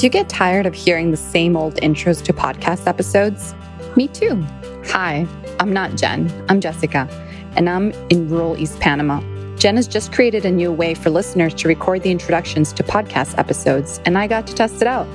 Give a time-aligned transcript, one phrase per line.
[0.00, 3.54] Do you get tired of hearing the same old intros to podcast episodes?
[3.96, 4.42] Me too.
[4.86, 5.26] Hi,
[5.58, 7.06] I'm not Jen, I'm Jessica,
[7.54, 9.20] and I'm in rural East Panama.
[9.56, 13.36] Jen has just created a new way for listeners to record the introductions to podcast
[13.36, 15.06] episodes, and I got to test it out.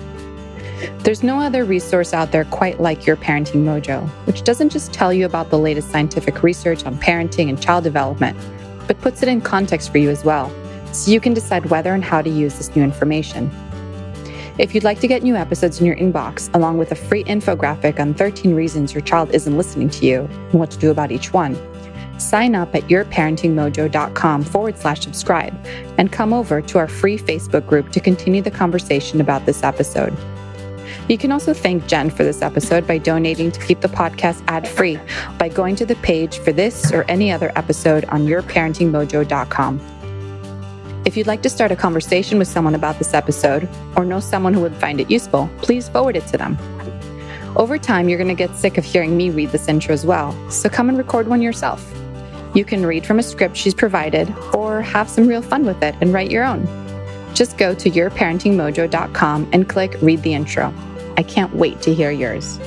[0.99, 5.11] There's no other resource out there quite like Your Parenting Mojo, which doesn't just tell
[5.11, 8.37] you about the latest scientific research on parenting and child development,
[8.85, 10.51] but puts it in context for you as well,
[10.93, 13.49] so you can decide whether and how to use this new information.
[14.57, 17.99] If you'd like to get new episodes in your inbox, along with a free infographic
[17.99, 21.33] on 13 reasons your child isn't listening to you and what to do about each
[21.33, 21.57] one,
[22.17, 25.53] sign up at yourparentingmojo.com forward slash subscribe
[25.97, 30.15] and come over to our free Facebook group to continue the conversation about this episode.
[31.09, 34.65] You can also thank Jen for this episode by donating to keep the podcast ad
[34.65, 34.97] free
[35.37, 39.94] by going to the page for this or any other episode on yourparentingmojo.com.
[41.05, 44.55] If you'd like to start a conversation with someone about this episode or know someone
[44.55, 46.57] who would find it useful, please forward it to them.
[47.55, 50.33] Over time, you're going to get sick of hearing me read this intro as well,
[50.49, 51.85] so come and record one yourself.
[52.55, 55.93] You can read from a script she's provided or have some real fun with it
[56.01, 56.65] and write your own.
[57.35, 60.73] Just go to yourparentingmojo.com and click read the intro.
[61.17, 62.59] I can't wait to hear yours.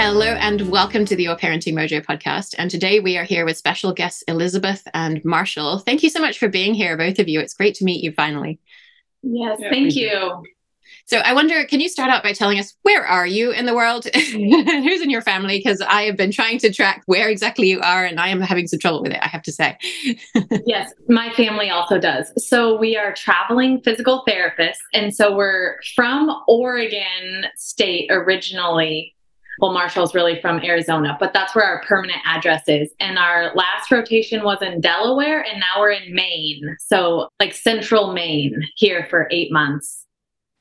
[0.00, 2.54] Hello and welcome to the Your Parenting Mojo podcast.
[2.56, 5.80] And today we are here with special guests Elizabeth and Marshall.
[5.80, 7.40] Thank you so much for being here, both of you.
[7.40, 8.60] It's great to meet you finally.
[9.24, 10.06] Yes, yeah, thank, you.
[10.06, 10.42] you.
[11.06, 13.74] So I wonder, can you start out by telling us where are you in the
[13.74, 14.06] world?
[14.14, 15.58] Who's in your family?
[15.58, 18.68] Because I have been trying to track where exactly you are and I am having
[18.68, 19.78] some trouble with it, I have to say.
[20.64, 22.32] yes, my family also does.
[22.48, 24.78] So we are traveling physical therapists.
[24.94, 29.16] And so we're from Oregon State originally
[29.60, 32.90] well, Marshall's really from Arizona, but that's where our permanent address is.
[33.00, 36.76] And our last rotation was in Delaware, and now we're in Maine.
[36.80, 40.04] So, like central Maine here for eight months.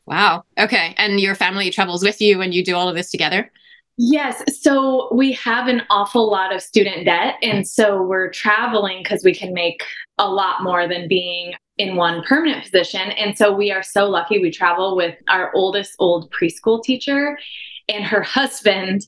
[0.08, 0.44] Wow.
[0.58, 0.96] Okay.
[0.98, 3.52] And your family travels with you and you do all of this together?
[3.98, 4.42] Yes.
[4.62, 7.36] So we have an awful lot of student debt.
[7.42, 9.84] And so we're traveling because we can make
[10.18, 13.02] a lot more than being in one permanent position.
[13.02, 14.40] And so we are so lucky.
[14.40, 17.38] We travel with our oldest old preschool teacher
[17.90, 19.02] and her husband,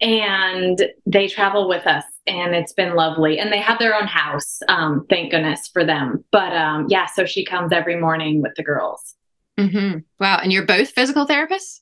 [0.00, 2.04] and they travel with us.
[2.26, 3.38] And it's been lovely.
[3.38, 6.24] And they have their own house, um, thank goodness for them.
[6.30, 9.14] But um, yeah, so she comes every morning with the girls.
[9.58, 9.98] Mm-hmm.
[10.18, 10.38] Wow.
[10.42, 11.80] And you're both physical therapists?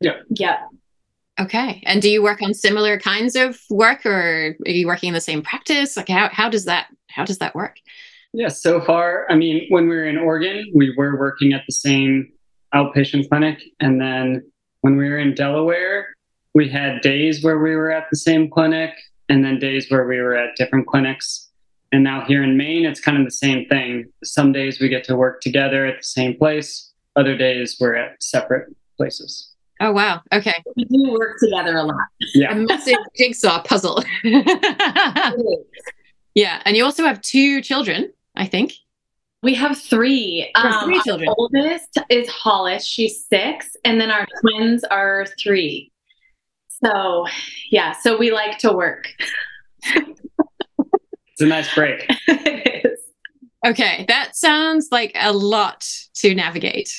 [0.00, 0.20] Yeah.
[0.30, 0.58] Yep.
[1.40, 1.82] Okay.
[1.86, 5.20] And do you work on similar kinds of work or are you working in the
[5.20, 5.96] same practice?
[5.96, 7.76] Like how, how does that how does that work?
[8.32, 11.72] Yeah, so far, I mean, when we were in Oregon, we were working at the
[11.72, 12.32] same
[12.74, 13.62] outpatient clinic.
[13.78, 14.50] And then
[14.84, 16.08] when we were in Delaware,
[16.52, 18.90] we had days where we were at the same clinic
[19.30, 21.48] and then days where we were at different clinics.
[21.90, 24.12] And now here in Maine, it's kind of the same thing.
[24.24, 28.22] Some days we get to work together at the same place, other days we're at
[28.22, 29.52] separate places.
[29.80, 30.20] Oh wow.
[30.34, 30.52] Okay.
[30.76, 32.04] We do work together a lot.
[32.34, 32.52] Yeah.
[32.52, 34.04] A massive jigsaw puzzle.
[36.34, 36.60] yeah.
[36.66, 38.74] And you also have two children, I think.
[39.44, 40.50] We have three.
[40.54, 41.28] Um, three children.
[41.28, 42.86] Our oldest is Hollis.
[42.86, 45.92] She's six, and then our twins are three.
[46.82, 47.26] So,
[47.70, 47.92] yeah.
[47.92, 49.10] So we like to work.
[49.84, 52.06] it's a nice break.
[52.26, 53.00] it is.
[53.66, 56.90] Okay, that sounds like a lot to navigate.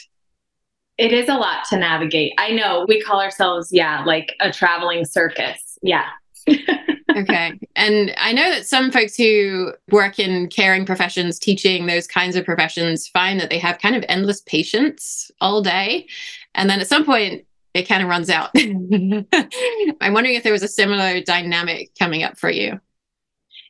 [0.99, 2.33] It is a lot to navigate.
[2.37, 5.79] I know we call ourselves, yeah, like a traveling circus.
[5.81, 6.05] Yeah.
[7.15, 7.59] okay.
[7.75, 12.45] And I know that some folks who work in caring professions, teaching those kinds of
[12.45, 16.07] professions, find that they have kind of endless patience all day.
[16.53, 18.51] And then at some point, it kind of runs out.
[18.55, 22.79] I'm wondering if there was a similar dynamic coming up for you.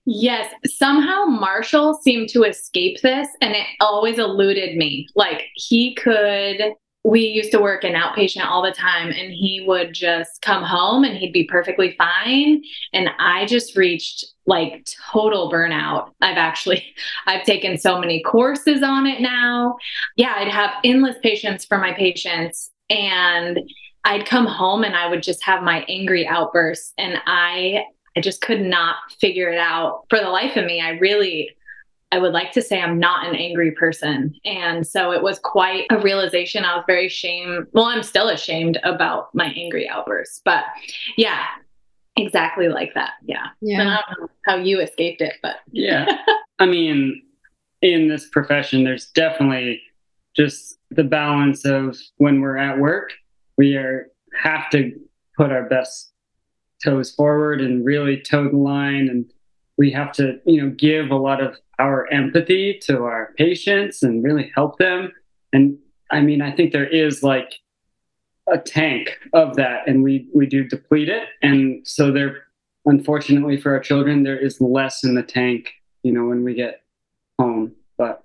[0.06, 5.08] Yes, somehow Marshall seemed to escape this and it always eluded me.
[5.16, 9.94] Like he could we used to work in outpatient all the time and he would
[9.94, 12.64] just come home and he'd be perfectly fine.
[12.94, 16.12] And i just reached like total burnout.
[16.22, 16.84] I've actually
[17.28, 19.78] i've taken so many courses on it now.
[20.16, 23.60] Yeah i'd have endless patience for my patients and
[24.04, 27.84] i'd come home and i would just have my angry outbursts and i
[28.16, 30.06] i just could not figure it out.
[30.10, 31.55] For the life of me i really
[32.16, 34.34] I would like to say I'm not an angry person.
[34.46, 36.64] And so it was quite a realization.
[36.64, 37.68] I was very ashamed.
[37.74, 40.42] Well, I'm still ashamed about my angry outbursts.
[40.46, 40.64] But
[41.18, 41.44] yeah,
[42.16, 43.16] exactly like that.
[43.26, 43.48] Yeah.
[43.60, 43.82] Yeah.
[43.82, 46.06] And I don't know how you escaped it, but yeah.
[46.58, 47.22] I mean,
[47.82, 49.82] in this profession, there's definitely
[50.38, 53.12] just the balance of when we're at work,
[53.58, 54.08] we are
[54.42, 54.94] have to
[55.36, 56.14] put our best
[56.82, 59.26] toes forward and really toe the line and
[59.78, 64.24] we have to you know give a lot of our empathy to our patients and
[64.24, 65.12] really help them.
[65.54, 65.78] And
[66.12, 67.54] I mean, I think there is like
[68.52, 72.44] a tank of that, and we we do deplete it, and so there,
[72.86, 75.72] unfortunately for our children, there is less in the tank,
[76.04, 76.82] you know, when we get
[77.40, 77.74] home.
[77.98, 78.24] But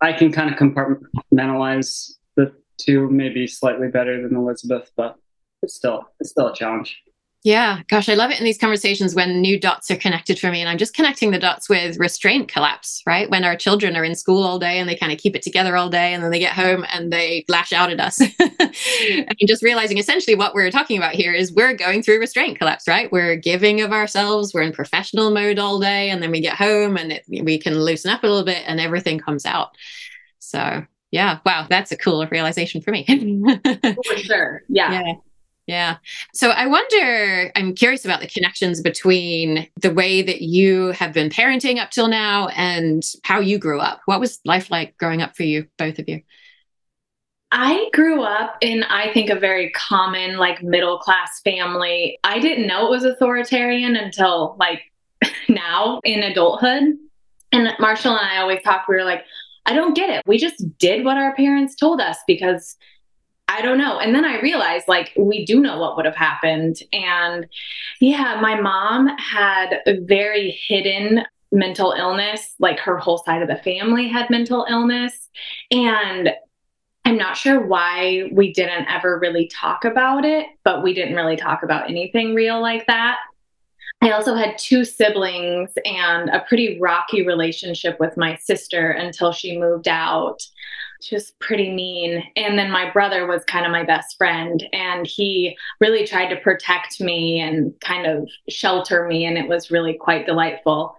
[0.00, 5.16] I can kind of compartmentalize the two, maybe slightly better than Elizabeth, but
[5.62, 7.00] it's still it's still a challenge.
[7.42, 10.60] Yeah, gosh, I love it in these conversations when new dots are connected for me.
[10.60, 13.30] And I'm just connecting the dots with restraint collapse, right?
[13.30, 15.74] When our children are in school all day and they kind of keep it together
[15.74, 18.20] all day and then they get home and they lash out at us.
[18.60, 22.86] and just realizing essentially what we're talking about here is we're going through restraint collapse,
[22.86, 23.10] right?
[23.10, 26.98] We're giving of ourselves, we're in professional mode all day, and then we get home
[26.98, 29.70] and it, we can loosen up a little bit and everything comes out.
[30.40, 33.06] So, yeah, wow, that's a cool realization for me.
[33.64, 34.62] for sure.
[34.68, 35.00] Yeah.
[35.00, 35.12] yeah.
[35.70, 35.98] Yeah.
[36.34, 41.30] So I wonder, I'm curious about the connections between the way that you have been
[41.30, 44.00] parenting up till now and how you grew up.
[44.06, 46.22] What was life like growing up for you, both of you?
[47.52, 52.18] I grew up in, I think, a very common, like middle class family.
[52.24, 54.82] I didn't know it was authoritarian until like
[55.48, 56.98] now in adulthood.
[57.52, 59.22] And Marshall and I always talk, we were like,
[59.66, 60.24] I don't get it.
[60.26, 62.76] We just did what our parents told us because
[63.50, 63.98] I don't know.
[63.98, 66.76] And then I realized like we do know what would have happened.
[66.92, 67.48] And
[68.00, 72.54] yeah, my mom had a very hidden mental illness.
[72.60, 75.28] Like her whole side of the family had mental illness.
[75.72, 76.30] And
[77.04, 81.36] I'm not sure why we didn't ever really talk about it, but we didn't really
[81.36, 83.18] talk about anything real like that.
[84.00, 89.58] I also had two siblings and a pretty rocky relationship with my sister until she
[89.58, 90.40] moved out
[91.00, 92.22] just pretty mean.
[92.36, 96.36] And then my brother was kind of my best friend, and he really tried to
[96.36, 100.94] protect me and kind of shelter me, and it was really quite delightful.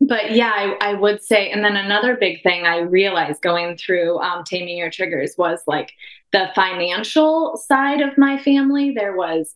[0.00, 4.18] But yeah, I, I would say, and then another big thing I realized going through
[4.18, 5.92] um, Taming Your Triggers was like
[6.32, 8.90] the financial side of my family.
[8.90, 9.54] There was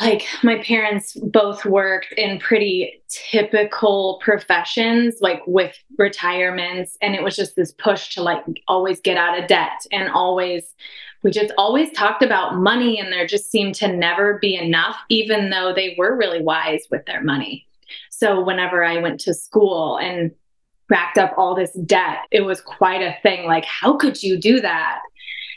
[0.00, 7.34] like my parents both worked in pretty typical professions like with retirements and it was
[7.34, 10.74] just this push to like always get out of debt and always
[11.22, 15.50] we just always talked about money and there just seemed to never be enough even
[15.50, 17.66] though they were really wise with their money.
[18.10, 20.30] So whenever i went to school and
[20.90, 24.60] racked up all this debt it was quite a thing like how could you do
[24.60, 25.00] that?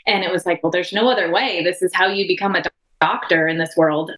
[0.06, 1.62] And it was like well there's no other way.
[1.62, 2.62] This is how you become a
[3.02, 4.12] doctor in this world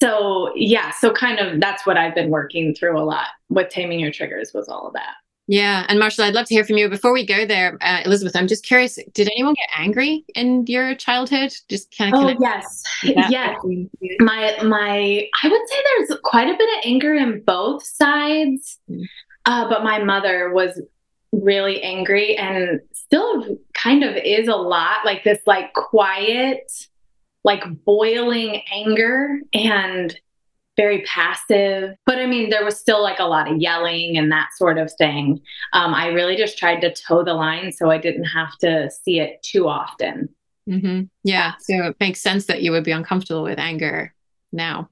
[0.00, 4.00] so yeah so kind of that's what i've been working through a lot with taming
[4.00, 5.14] your triggers was all of that
[5.46, 6.88] yeah and marshall i'd love to hear from you.
[6.88, 10.94] Before we go there uh, elizabeth i'm just curious did anyone get angry in your
[10.94, 11.54] childhood?
[11.68, 12.82] Just kind of oh yes.
[13.02, 13.56] yes
[14.20, 19.04] my my i would say there's quite a bit of anger in both sides mm.
[19.46, 20.80] uh, but my mother was
[21.42, 26.70] really angry and still kind of is a lot like this like quiet
[27.44, 30.18] like boiling anger and
[30.76, 31.94] very passive.
[32.06, 34.90] But I mean, there was still like a lot of yelling and that sort of
[34.98, 35.40] thing.
[35.72, 39.20] Um, I really just tried to toe the line so I didn't have to see
[39.20, 40.28] it too often.
[40.68, 41.02] Mm-hmm.
[41.22, 41.52] Yeah.
[41.60, 44.14] So it makes sense that you would be uncomfortable with anger
[44.52, 44.88] now.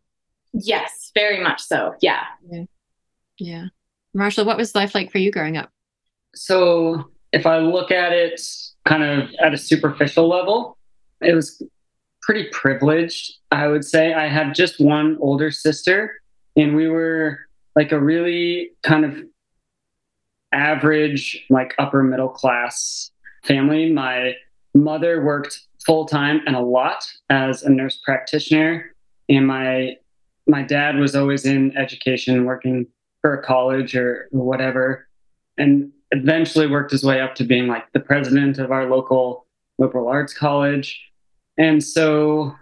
[0.52, 1.94] Yes, very much so.
[2.00, 2.24] Yeah.
[2.50, 2.64] Yeah.
[3.38, 3.64] yeah.
[4.14, 5.70] Marshall, what was life like for you growing up?
[6.34, 8.40] So if I look at it
[8.86, 10.76] kind of at a superficial level,
[11.22, 11.62] it was
[12.22, 14.14] pretty privileged, I would say.
[14.14, 16.22] I have just one older sister,
[16.56, 17.40] and we were
[17.76, 19.16] like a really kind of
[20.52, 23.10] average, like upper middle class
[23.44, 23.90] family.
[23.90, 24.34] My
[24.74, 28.94] mother worked full time and a lot as a nurse practitioner,
[29.28, 29.96] and my
[30.46, 32.86] my dad was always in education, working
[33.20, 35.08] for a college or, or whatever,
[35.56, 39.46] and eventually worked his way up to being like the president of our local
[39.78, 41.00] liberal arts college
[41.58, 42.54] and so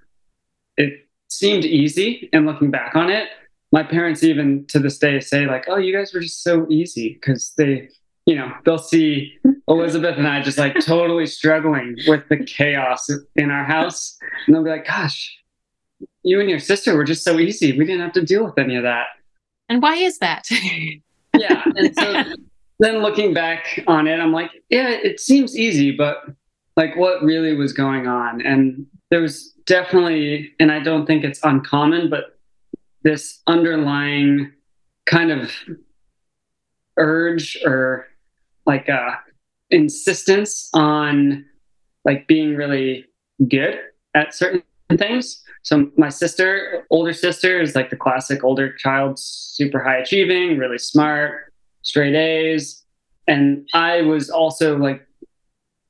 [0.76, 2.28] it seemed easy.
[2.32, 3.28] And looking back on it,
[3.72, 7.14] my parents even to this day say, like, oh, you guys were just so easy
[7.14, 7.88] because they,
[8.26, 13.50] you know, they'll see Elizabeth and I just like totally struggling with the chaos in
[13.50, 14.18] our house.
[14.46, 15.36] And they'll be like, gosh,
[16.22, 17.76] you and your sister were just so easy.
[17.78, 19.06] We didn't have to deal with any of that.
[19.68, 20.48] And why is that?
[21.38, 21.62] yeah.
[21.76, 22.24] And so
[22.80, 26.24] then looking back on it, I'm like, yeah, it seems easy, but
[26.80, 28.40] like what really was going on.
[28.40, 32.38] And there was definitely, and I don't think it's uncommon, but
[33.02, 34.50] this underlying
[35.04, 35.52] kind of
[36.96, 38.06] urge or
[38.64, 39.10] like uh
[39.70, 41.44] insistence on
[42.06, 43.04] like being really
[43.46, 43.78] good
[44.14, 44.62] at certain
[44.96, 45.42] things.
[45.62, 50.78] So my sister, older sister, is like the classic older child, super high achieving, really
[50.78, 52.82] smart, straight A's.
[53.28, 55.06] and I was also like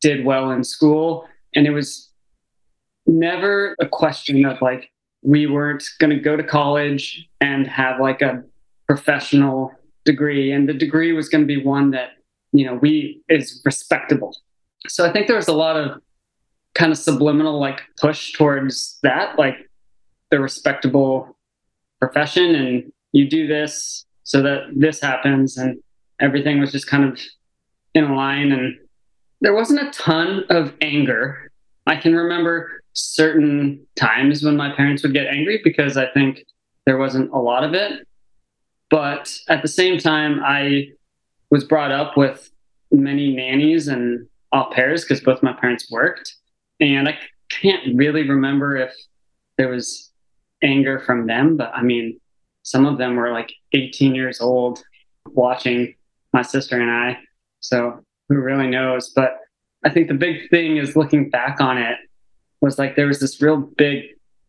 [0.00, 2.11] did well in school, and it was
[3.07, 4.90] never a question of like
[5.23, 8.42] we weren't going to go to college and have like a
[8.87, 9.73] professional
[10.04, 10.52] degree.
[10.52, 12.11] And the degree was going to be one that
[12.52, 14.37] you know we is respectable.
[14.88, 16.00] So i think there was a lot of
[16.75, 19.57] kind of subliminal like push towards that like
[20.30, 21.37] the respectable
[21.99, 25.83] profession and you do this so that this happens and
[26.21, 27.19] everything was just kind of
[27.95, 28.78] in line and
[29.40, 31.50] there wasn't a ton of anger.
[31.87, 36.44] I can remember certain times when my parents would get angry because i think
[36.87, 38.06] there wasn't a lot of it.
[38.90, 40.88] But at the same time i
[41.50, 42.50] was brought up with
[42.90, 46.35] many nannies and au pairs because both my parents worked.
[46.80, 47.16] And i
[47.49, 48.92] can't really remember if
[49.56, 50.11] there was
[50.62, 52.20] anger from them but i mean
[52.62, 54.82] some of them were like 18 years old
[55.26, 55.94] watching
[56.32, 57.18] my sister and I.
[57.61, 59.10] So who really knows?
[59.10, 59.37] But
[59.84, 61.99] I think the big thing is looking back on it
[62.60, 64.04] was like there was this real big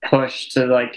[0.06, 0.96] push to like,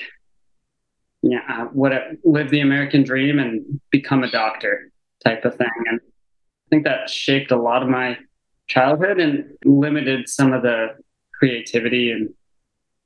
[1.23, 1.93] yeah, what
[2.25, 4.91] live the American dream and become a doctor
[5.25, 5.67] type of thing.
[5.91, 8.19] And I think that shaped a lot of my
[8.67, 10.89] childhood and limited some of the
[11.33, 12.29] creativity and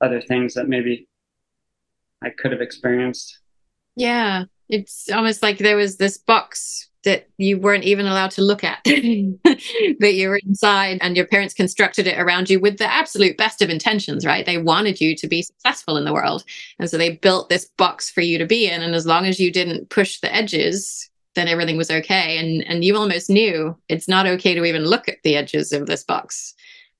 [0.01, 1.07] other things that maybe
[2.23, 3.39] I could have experienced.
[3.95, 8.65] Yeah, it's almost like there was this box that you weren't even allowed to look
[8.65, 8.85] at.
[10.01, 13.61] That you were inside and your parents constructed it around you with the absolute best
[13.61, 14.47] of intentions right?
[14.47, 16.45] They wanted you to be successful in the world.
[16.79, 18.83] And so they built this box for you to be in.
[18.83, 22.39] And as long as you didn't push the edges then everything was okay.
[22.39, 25.87] And and you almost knew it's not okay to even look at the edges of
[25.87, 26.55] this box.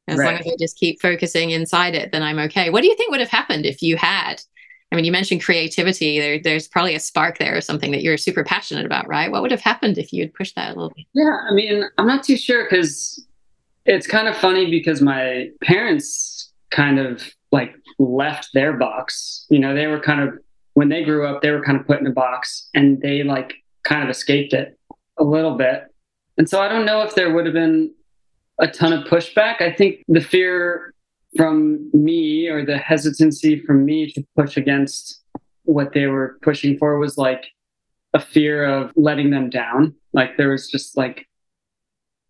[0.09, 0.27] As right.
[0.27, 2.71] long as i just keep focusing inside it then i'm okay.
[2.71, 4.43] What do you think would have happened if you had
[4.91, 6.19] I mean, you mentioned creativity.
[6.19, 9.31] There, there's probably a spark there or something that you're super passionate about, right?
[9.31, 11.05] What would have happened if you had pushed that a little bit?
[11.13, 13.25] Yeah, I mean, I'm not too sure because
[13.85, 19.47] it's kind of funny because my parents kind of like left their box.
[19.51, 20.39] You know, they were kind of
[20.75, 23.55] when they grew up, they were kind of put in a box and they like
[23.83, 24.79] kind of escaped it
[25.19, 25.85] a little bit.
[26.39, 27.93] And so I don't know if there would have been
[28.61, 29.61] a ton of pushback.
[29.61, 30.95] I think the fear
[31.37, 35.23] from me or the hesitancy from me to push against
[35.65, 37.47] what they were pushing for was like
[38.15, 39.95] a fear of letting them down.
[40.13, 41.29] Like there was just like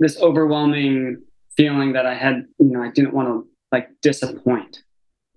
[0.01, 1.23] this overwhelming
[1.57, 4.83] feeling that I had, you know, I didn't want to like disappoint.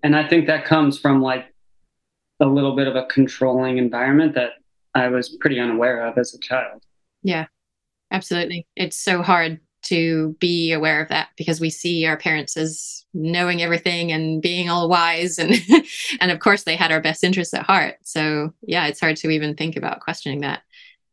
[0.03, 1.46] And I think that comes from like
[2.39, 4.51] a little bit of a controlling environment that
[4.96, 6.84] I was pretty unaware of as a child.
[7.22, 7.46] Yeah,
[8.10, 8.68] absolutely.
[8.75, 13.62] It's so hard to be aware of that because we see our parents as knowing
[13.62, 15.54] everything and being all wise and
[16.22, 17.96] and of course they had our best interests at heart.
[18.04, 20.62] So yeah it's hard to even think about questioning that.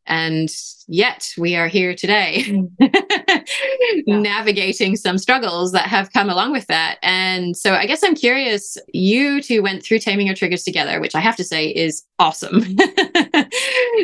[0.05, 0.49] And
[0.87, 2.69] yet we are here today mm.
[4.07, 6.97] navigating some struggles that have come along with that.
[7.03, 11.15] And so i guess i'm curious you two went through taming your triggers together which
[11.15, 12.63] i have to say is awesome.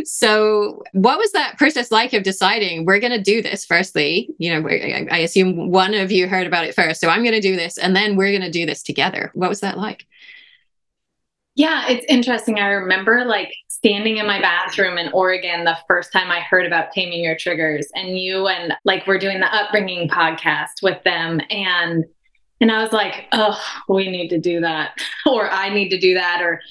[0.03, 4.53] So what was that process like of deciding we're going to do this firstly you
[4.53, 7.55] know i assume one of you heard about it first so i'm going to do
[7.55, 9.32] this and then we're going to do this together.
[9.34, 10.05] What was that like
[11.56, 12.60] yeah, it's interesting.
[12.60, 16.92] I remember like standing in my bathroom in Oregon the first time I heard about
[16.92, 22.06] taming your triggers and you and like we're doing the upbringing podcast with them and
[22.62, 26.14] and I was like, "Oh, we need to do that or I need to do
[26.14, 26.62] that or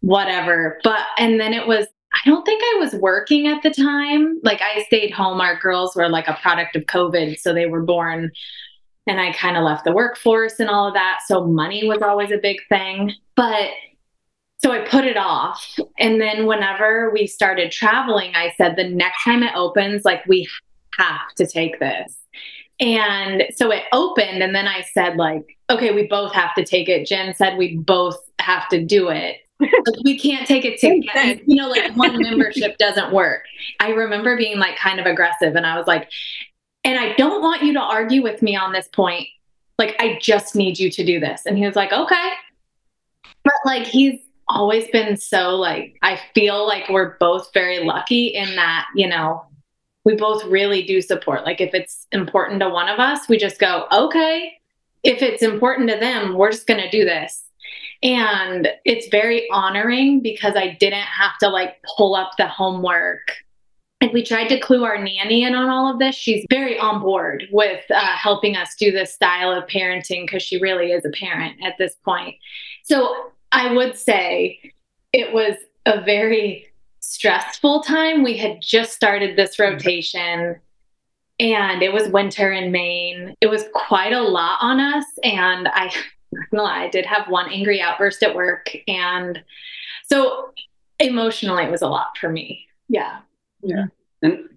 [0.00, 4.40] whatever." But and then it was I don't think I was working at the time.
[4.42, 5.40] Like I stayed home.
[5.40, 8.30] Our girls were like a product of COVID, so they were born
[9.06, 11.20] and I kind of left the workforce and all of that.
[11.26, 13.12] So money was always a big thing.
[13.36, 13.70] But
[14.58, 15.78] so I put it off.
[15.98, 20.48] And then whenever we started traveling, I said, the next time it opens, like we
[20.98, 22.16] have to take this.
[22.80, 24.42] And so it opened.
[24.42, 27.06] And then I said, like, okay, we both have to take it.
[27.06, 29.36] Jen said we both have to do it.
[29.60, 31.40] like, we can't take it together.
[31.46, 33.44] You know, like one membership doesn't work.
[33.80, 35.56] I remember being like kind of aggressive.
[35.56, 36.10] And I was like,
[36.84, 39.26] and I don't want you to argue with me on this point.
[39.78, 41.42] Like, I just need you to do this.
[41.46, 42.30] And he was like, okay.
[43.44, 48.56] But like, he's, always been so like I feel like we're both very lucky in
[48.56, 49.44] that, you know,
[50.04, 51.44] we both really do support.
[51.44, 54.52] Like if it's important to one of us, we just go, "Okay,
[55.02, 57.44] if it's important to them, we're just going to do this."
[58.02, 63.32] And it's very honoring because I didn't have to like pull up the homework
[64.00, 66.14] and we tried to clue our nanny in on all of this.
[66.14, 70.60] She's very on board with uh, helping us do this style of parenting because she
[70.60, 72.36] really is a parent at this point.
[72.84, 74.72] So I would say
[75.12, 76.66] it was a very
[77.00, 78.22] stressful time.
[78.22, 79.74] We had just started this mm-hmm.
[79.74, 80.60] rotation.
[81.40, 83.34] and it was winter in Maine.
[83.40, 85.04] It was quite a lot on us.
[85.22, 85.92] And I,
[86.52, 88.70] lie, I did have one angry outburst at work.
[88.86, 89.42] And
[90.10, 90.50] so
[90.98, 92.66] emotionally, it was a lot for me.
[92.88, 93.20] Yeah.
[93.62, 93.86] Yeah.
[94.22, 94.48] And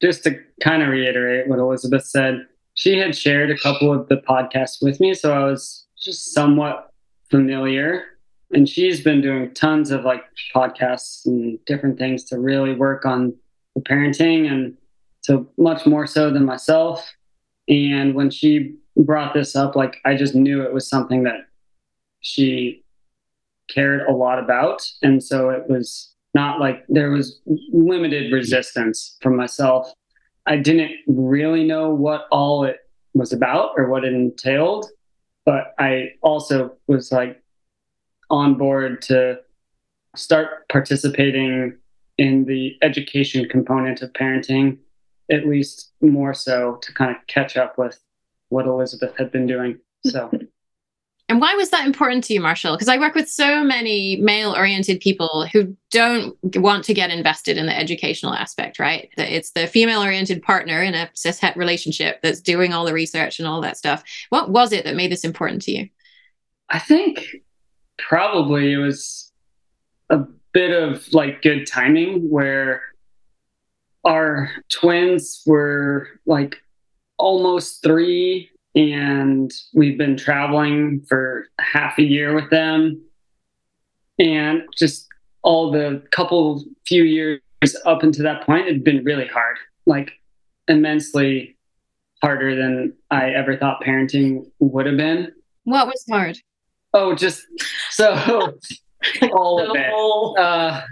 [0.00, 4.16] just to kind of reiterate what Elizabeth said, she had shared a couple of the
[4.16, 5.14] podcasts with me.
[5.14, 6.92] So I was just somewhat
[7.30, 8.04] familiar.
[8.52, 13.34] And she's been doing tons of like podcasts and different things to really work on
[13.74, 14.76] the parenting and
[15.22, 17.10] so much more so than myself.
[17.68, 21.46] And when she brought this up, like I just knew it was something that
[22.20, 22.84] she
[23.68, 24.82] cared a lot about.
[25.02, 27.40] And so it was not like there was
[27.72, 29.92] limited resistance from myself.
[30.46, 32.78] I didn't really know what all it
[33.14, 34.86] was about or what it entailed,
[35.44, 37.41] but I also was like
[38.32, 39.38] on board to
[40.16, 41.76] start participating
[42.18, 44.78] in the education component of parenting
[45.30, 47.98] at least more so to kind of catch up with
[48.48, 49.78] what Elizabeth had been doing.
[50.04, 50.30] So.
[51.28, 52.74] And why was that important to you, Marshall?
[52.74, 57.56] Because I work with so many male oriented people who don't want to get invested
[57.56, 59.08] in the educational aspect, right?
[59.16, 63.38] It's the female oriented partner in a cis het relationship that's doing all the research
[63.38, 64.04] and all that stuff.
[64.28, 65.88] What was it that made this important to you?
[66.68, 67.24] I think
[68.08, 69.32] probably it was
[70.10, 70.18] a
[70.52, 72.82] bit of like good timing where
[74.04, 76.56] our twins were like
[77.18, 83.00] almost three and we've been traveling for half a year with them.
[84.18, 85.06] And just
[85.42, 87.40] all the couple few years
[87.84, 89.56] up until that point had been really hard
[89.86, 90.12] like
[90.68, 91.56] immensely
[92.20, 95.32] harder than i ever thought parenting would have been.
[95.64, 96.38] What was hard
[96.94, 97.42] oh just
[97.90, 98.12] so
[99.32, 100.82] all of it uh,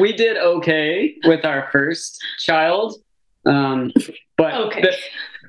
[0.00, 2.96] we did okay with our first child,
[3.44, 3.92] um,
[4.36, 4.82] but okay.
[4.82, 4.96] the,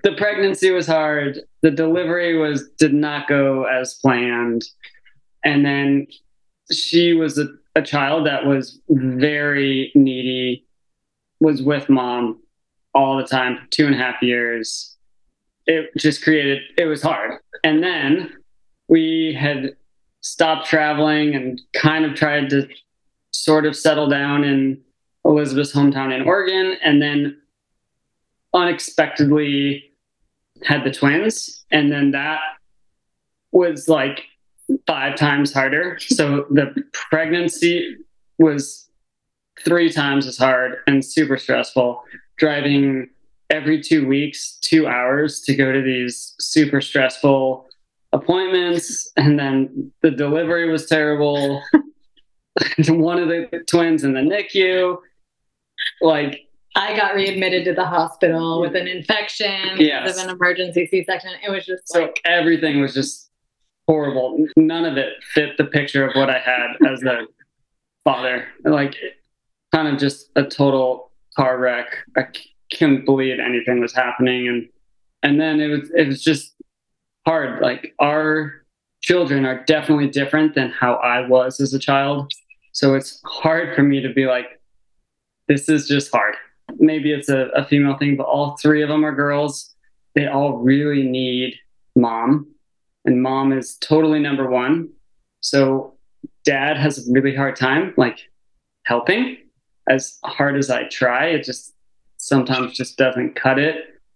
[0.04, 1.40] the pregnancy was hard.
[1.62, 4.64] The delivery was did not go as planned,
[5.44, 6.08] and then
[6.72, 10.66] she was a, a child that was very needy.
[11.40, 12.42] Was with mom
[12.96, 14.96] all the time for two and a half years.
[15.68, 16.64] It just created.
[16.78, 18.34] It was hard, and then
[18.88, 19.76] we had
[20.22, 22.68] stopped traveling and kind of tried to
[23.32, 24.82] sort of settle down in
[25.26, 27.38] Elizabeth's hometown in Oregon, and then
[28.54, 29.92] unexpectedly
[30.64, 31.66] had the twins.
[31.72, 32.40] And then that
[33.52, 34.24] was like
[34.86, 36.00] five times harder.
[36.00, 37.98] So the pregnancy
[38.38, 38.90] was
[39.64, 42.04] three times as hard and super stressful.
[42.38, 43.10] Driving
[43.50, 47.67] every two weeks, two hours to go to these super stressful
[48.28, 49.12] appointments.
[49.16, 51.64] And then the delivery was terrible.
[52.90, 54.98] one of the twins in the NICU.
[56.02, 56.42] Like
[56.76, 60.18] I got readmitted to the hospital with an infection yes.
[60.18, 61.32] of an emergency C-section.
[61.46, 63.30] It was just so like, everything was just
[63.88, 64.38] horrible.
[64.56, 67.22] None of it fit the picture of what I had as a
[68.04, 68.48] father.
[68.64, 68.96] Like
[69.74, 71.88] kind of just a total car wreck.
[72.16, 72.26] I
[72.76, 74.70] couldn't believe anything was happening, and
[75.24, 76.57] and then it was it was just
[77.28, 77.62] hard.
[77.62, 78.64] Like our
[79.02, 82.32] children are definitely different than how I was as a child.
[82.72, 84.62] So it's hard for me to be like,
[85.50, 86.36] this is just hard.
[86.80, 89.76] Maybe it's a, a female thing, but all three of them are girls.
[90.16, 91.56] They all really need
[91.98, 92.48] mom,
[93.04, 94.90] and mom is totally number one.
[95.42, 95.98] So
[96.46, 98.20] dad has a really hard time like
[98.84, 99.38] helping
[99.90, 101.26] as hard as I try.
[101.26, 101.74] It just
[102.18, 103.76] sometimes just doesn't cut it.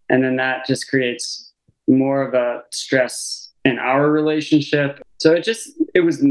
[0.10, 1.51] And then that just creates
[1.88, 5.02] more of a stress in our relationship.
[5.20, 6.24] So it just, it was,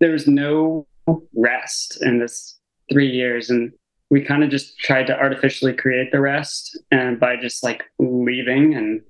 [0.00, 0.86] there was no
[1.34, 2.58] rest in this
[2.90, 3.72] three years and
[4.10, 8.74] we kind of just tried to artificially create the rest and by just like leaving
[8.74, 9.02] and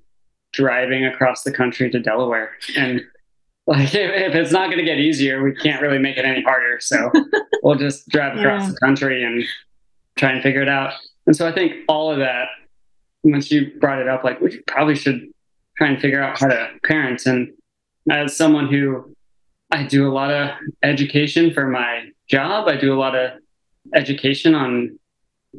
[0.52, 3.00] driving across the country to delaware and
[3.66, 6.42] like if, if it's not going to get easier we can't really make it any
[6.42, 7.10] harder so
[7.62, 8.70] we'll just drive across yeah.
[8.70, 9.44] the country and
[10.16, 10.92] try and figure it out
[11.26, 12.48] and so i think all of that
[13.24, 15.28] once you brought it up like we probably should
[15.78, 17.52] try and figure out how to parent and
[18.10, 19.14] as someone who
[19.70, 20.50] I do a lot of
[20.82, 22.68] education for my job.
[22.68, 23.32] I do a lot of
[23.94, 24.98] education on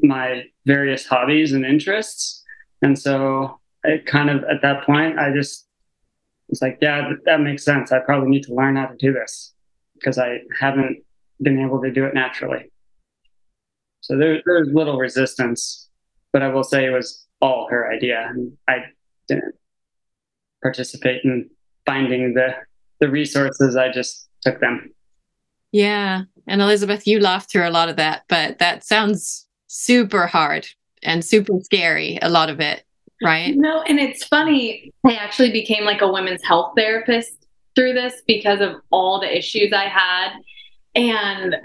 [0.02, 2.44] my various hobbies and interests.
[2.82, 5.68] And so it kind of at that point, I just
[6.48, 7.92] was like, yeah, that makes sense.
[7.92, 9.54] I probably need to learn how to do this
[9.96, 11.04] because I haven't
[11.42, 12.72] been able to do it naturally.
[14.02, 15.90] So there, there's little resistance,
[16.34, 18.28] but I will say it was all her idea.
[18.28, 18.86] And I
[19.28, 19.54] didn't
[20.62, 21.50] participate in
[21.86, 22.56] finding the
[23.00, 24.94] the resources, I just took them.
[25.72, 26.24] Yeah.
[26.48, 30.68] And Elizabeth, you laughed through a lot of that, but that sounds super hard
[31.04, 32.84] and super scary, a lot of it.
[33.24, 33.56] Right.
[33.56, 34.94] No, and it's funny.
[35.06, 37.46] I actually became like a women's health therapist
[37.76, 40.32] through this because of all the issues I had.
[40.96, 41.56] And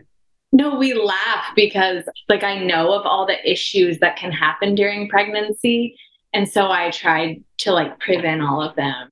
[0.52, 5.08] no, we laugh because like I know of all the issues that can happen during
[5.08, 5.96] pregnancy.
[6.34, 9.08] And so I tried to like prevent all of them.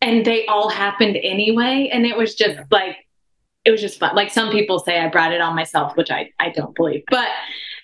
[0.00, 1.90] And they all happened anyway.
[1.92, 2.96] And it was just like,
[3.64, 4.16] it was just fun.
[4.16, 7.02] Like some people say I brought it on myself, which I, I don't believe.
[7.10, 7.28] But,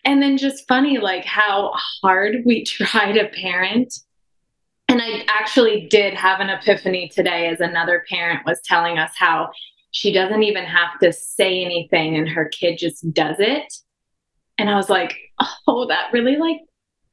[0.04, 1.72] and then just funny, like how
[2.02, 3.92] hard we try to parent.
[4.88, 9.50] And I actually did have an epiphany today as another parent was telling us how
[9.90, 13.72] she doesn't even have to say anything and her kid just does it.
[14.56, 15.16] And I was like,
[15.66, 16.60] oh, that really like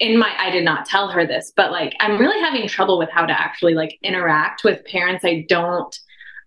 [0.02, 3.10] in my I did not tell her this, but like I'm really having trouble with
[3.12, 5.98] how to actually like interact with parents I don't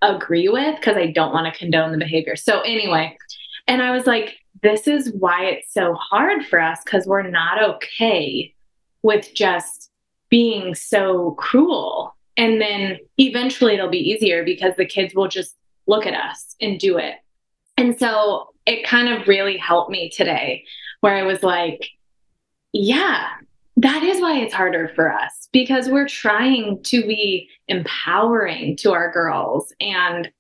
[0.02, 2.36] agree with because I don't want to condone the behavior.
[2.36, 3.16] So anyway,
[3.68, 7.62] and I was like, this is why it's so hard for us because we're not
[7.76, 8.52] okay
[9.02, 9.88] with just
[10.30, 12.16] being so cruel.
[12.36, 15.54] And then eventually it'll be easier because the kids will just
[15.86, 17.14] look at us and do it.
[17.76, 20.64] And so it kind of really helped me today
[21.00, 21.90] where I was like,
[22.72, 23.28] yeah,
[23.76, 29.10] that is why it's harder for us because we're trying to be empowering to our
[29.10, 29.72] girls.
[29.80, 30.30] And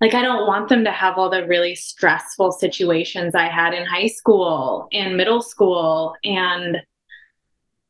[0.00, 3.86] like, I don't want them to have all the really stressful situations I had in
[3.86, 6.14] high school and middle school.
[6.24, 6.78] And,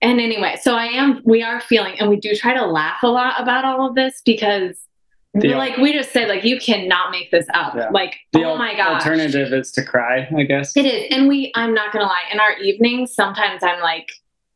[0.00, 3.08] and anyway, so I am, we are feeling, and we do try to laugh a
[3.08, 4.76] lot about all of this because
[5.34, 7.74] the, like we just said, like you cannot make this up.
[7.76, 7.90] Yeah.
[7.90, 8.94] Like, the oh my god.
[8.94, 10.76] Alternative is to cry, I guess.
[10.76, 11.06] It is.
[11.10, 14.08] And we I'm not gonna lie, in our evenings, sometimes I'm like,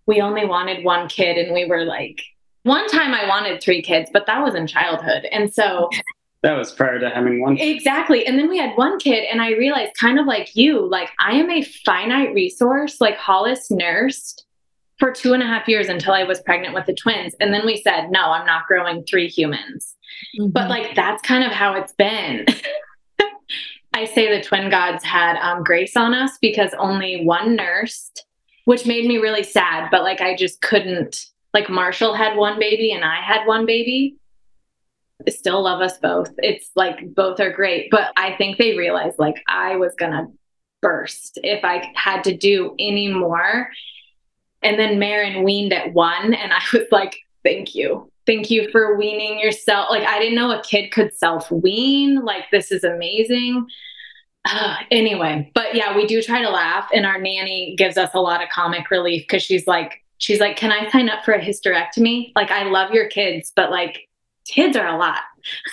[0.06, 2.20] we only wanted one kid and we were like
[2.64, 5.24] one time I wanted three kids, but that was in childhood.
[5.32, 5.90] And so
[6.42, 7.58] that was prior to having one.
[7.58, 8.26] Exactly.
[8.26, 11.32] And then we had one kid, and I realized, kind of like you, like I
[11.32, 13.00] am a finite resource.
[13.00, 14.44] Like Hollis nursed
[14.98, 17.34] for two and a half years until I was pregnant with the twins.
[17.40, 19.96] And then we said, no, I'm not growing three humans.
[20.38, 20.50] Mm-hmm.
[20.50, 22.46] But like that's kind of how it's been.
[23.94, 28.24] I say the twin gods had um, grace on us because only one nursed,
[28.64, 29.88] which made me really sad.
[29.90, 31.26] But like I just couldn't.
[31.54, 34.16] Like Marshall had one baby and I had one baby.
[35.26, 36.30] I still love us both.
[36.38, 40.28] It's like both are great, but I think they realized like I was gonna
[40.80, 43.68] burst if I had to do any more.
[44.62, 48.96] And then Marin weaned at one, and I was like, "Thank you, thank you for
[48.96, 49.88] weaning yourself.
[49.90, 52.24] Like, I didn't know a kid could self wean.
[52.24, 53.66] Like, this is amazing.
[54.44, 58.20] Uh, anyway, but yeah, we do try to laugh, and our nanny gives us a
[58.20, 61.40] lot of comic relief because she's like, she's like, "Can I sign up for a
[61.40, 62.32] hysterectomy?
[62.34, 64.08] Like, I love your kids, but like,
[64.46, 65.20] kids are a lot."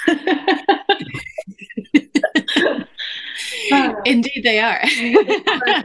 [4.05, 4.82] Indeed, they are.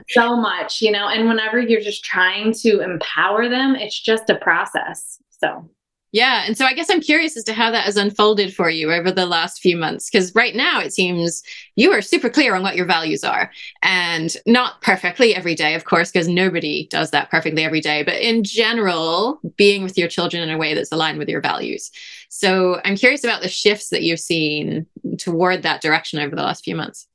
[0.10, 4.36] so much, you know, and whenever you're just trying to empower them, it's just a
[4.36, 5.18] process.
[5.30, 5.68] So
[6.14, 6.44] yeah.
[6.46, 9.10] And so I guess I'm curious as to how that has unfolded for you over
[9.10, 10.08] the last few months.
[10.08, 11.42] Because right now it seems
[11.74, 13.50] you are super clear on what your values are
[13.82, 18.04] and not perfectly every day, of course, because nobody does that perfectly every day.
[18.04, 21.90] But in general, being with your children in a way that's aligned with your values.
[22.28, 24.86] So I'm curious about the shifts that you've seen
[25.18, 27.08] toward that direction over the last few months.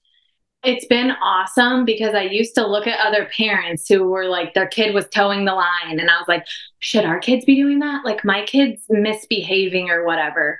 [0.63, 4.67] It's been awesome because I used to look at other parents who were like, their
[4.67, 6.00] kid was toeing the line.
[6.00, 6.45] And I was like,
[6.80, 8.04] should our kids be doing that?
[8.04, 10.60] Like, my kid's misbehaving or whatever.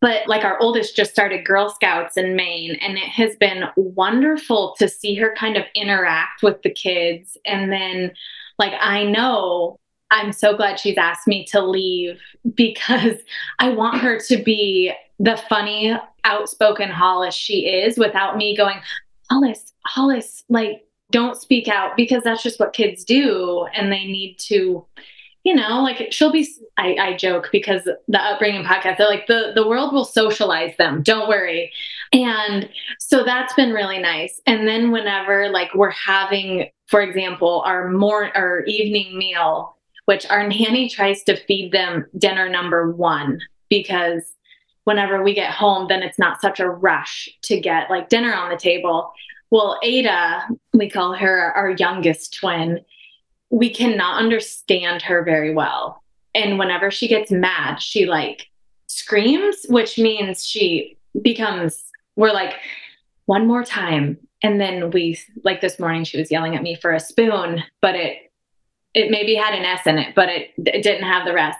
[0.00, 4.74] But like, our oldest just started Girl Scouts in Maine, and it has been wonderful
[4.78, 7.36] to see her kind of interact with the kids.
[7.46, 8.12] And then,
[8.58, 9.78] like, I know
[10.10, 12.20] I'm so glad she's asked me to leave
[12.54, 13.16] because
[13.58, 18.80] I want her to be the funny, outspoken Hollis she is without me going,
[19.30, 23.66] Hollis, Hollis, like, don't speak out because that's just what kids do.
[23.74, 24.84] And they need to,
[25.44, 29.52] you know, like she'll be, I, I joke because the upbringing podcast, they're like, the,
[29.54, 31.02] the world will socialize them.
[31.02, 31.70] Don't worry.
[32.12, 34.40] And so that's been really nice.
[34.46, 40.48] And then whenever like we're having, for example, our more, our evening meal, which our
[40.48, 44.34] nanny tries to feed them dinner number one because
[44.84, 48.50] whenever we get home, then it's not such a rush to get like dinner on
[48.50, 49.12] the table.
[49.50, 52.80] Well, Ada, we call her our youngest twin,
[53.50, 56.02] we cannot understand her very well.
[56.34, 58.48] And whenever she gets mad, she like
[58.86, 61.84] screams, which means she becomes,
[62.16, 62.54] we're like,
[63.26, 64.18] one more time.
[64.42, 67.94] And then we, like this morning, she was yelling at me for a spoon, but
[67.94, 68.32] it,
[68.94, 71.58] it maybe had an S in it, but it, it didn't have the rest.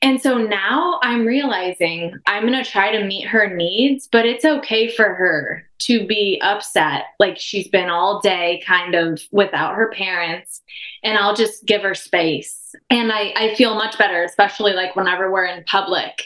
[0.00, 4.44] And so now I'm realizing I'm going to try to meet her needs, but it's
[4.44, 7.06] okay for her to be upset.
[7.18, 10.62] Like she's been all day kind of without her parents,
[11.02, 12.58] and I'll just give her space
[12.90, 16.24] And I, I feel much better, especially like whenever we're in public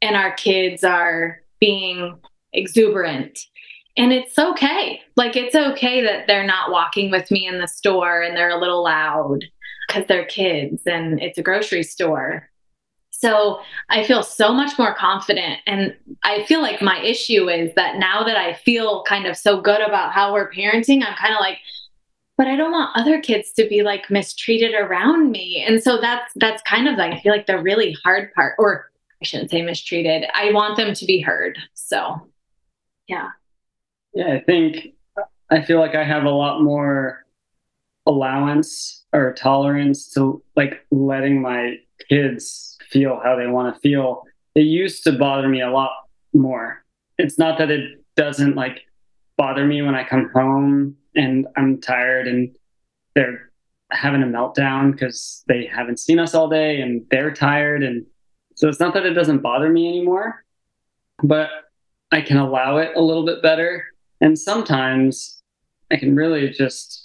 [0.00, 2.18] and our kids are being
[2.52, 3.38] exuberant.
[3.96, 5.00] And it's okay.
[5.16, 8.60] Like, it's okay that they're not walking with me in the store and they're a
[8.60, 9.44] little loud
[9.86, 12.48] because they're kids and it's a grocery store.
[13.10, 15.60] So I feel so much more confident.
[15.66, 19.60] And I feel like my issue is that now that I feel kind of so
[19.60, 21.58] good about how we're parenting, I'm kind of like,
[22.36, 25.64] but I don't want other kids to be like mistreated around me.
[25.66, 28.90] And so that's that's kind of like I feel like the really hard part, or
[29.22, 30.24] I shouldn't say mistreated.
[30.34, 31.56] I want them to be heard.
[31.74, 32.28] So
[33.06, 33.28] yeah.
[34.12, 34.94] Yeah, I think
[35.50, 37.24] I feel like I have a lot more
[38.06, 41.76] allowance or tolerance to like letting my
[42.08, 44.24] kids feel how they want to feel.
[44.54, 45.92] It used to bother me a lot
[46.32, 46.84] more.
[47.16, 48.80] It's not that it doesn't like
[49.36, 52.54] bother me when I come home and I'm tired and
[53.14, 53.50] they're
[53.92, 57.84] having a meltdown because they haven't seen us all day and they're tired.
[57.84, 58.04] And
[58.56, 60.44] so it's not that it doesn't bother me anymore,
[61.22, 61.50] but
[62.10, 63.84] I can allow it a little bit better.
[64.20, 65.40] And sometimes
[65.92, 67.03] I can really just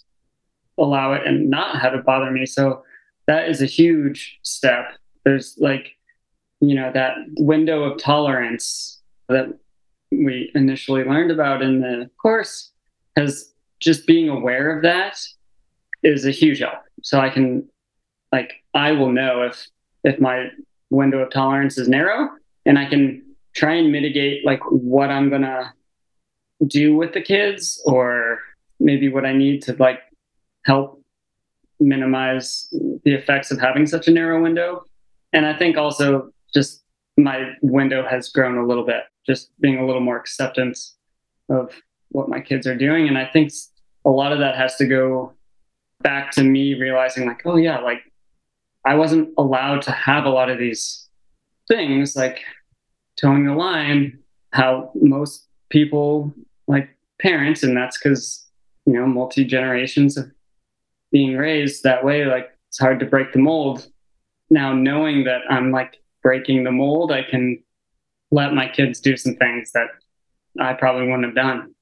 [0.79, 2.45] allow it and not have it bother me.
[2.45, 2.83] So
[3.27, 4.93] that is a huge step.
[5.23, 5.95] There's like,
[6.61, 9.47] you know, that window of tolerance that
[10.11, 12.71] we initially learned about in the course
[13.15, 15.19] has just being aware of that
[16.03, 16.79] is a huge help.
[17.03, 17.67] So I can,
[18.31, 19.67] like, I will know if
[20.03, 20.49] if my
[20.89, 22.29] window of tolerance is narrow,
[22.65, 25.73] and I can try and mitigate like what I'm gonna
[26.65, 28.39] do with the kids, or
[28.79, 29.99] maybe what I need to like
[30.65, 31.03] help
[31.79, 32.67] minimize
[33.03, 34.83] the effects of having such a narrow window.
[35.33, 36.83] And I think also just
[37.17, 40.95] my window has grown a little bit, just being a little more acceptance
[41.49, 41.73] of
[42.09, 43.07] what my kids are doing.
[43.07, 43.51] And I think
[44.05, 45.33] a lot of that has to go
[46.01, 48.01] back to me realizing like, oh yeah, like
[48.85, 51.07] I wasn't allowed to have a lot of these
[51.67, 52.39] things like
[53.17, 54.19] toeing the line,
[54.51, 56.33] how most people
[56.67, 56.89] like
[57.21, 58.47] parents, and that's because,
[58.85, 60.31] you know, multi generations of
[61.11, 63.87] being raised that way, like it's hard to break the mold.
[64.49, 67.63] Now knowing that I'm like breaking the mold, I can
[68.31, 69.87] let my kids do some things that
[70.59, 71.73] I probably wouldn't have done.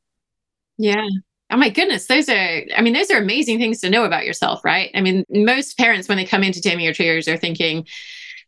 [0.77, 1.07] Yeah.
[1.49, 4.65] Oh my goodness, those are, I mean, those are amazing things to know about yourself,
[4.65, 4.91] right?
[4.93, 7.87] I mean, most parents, when they come into Taming Your Triggers, are thinking,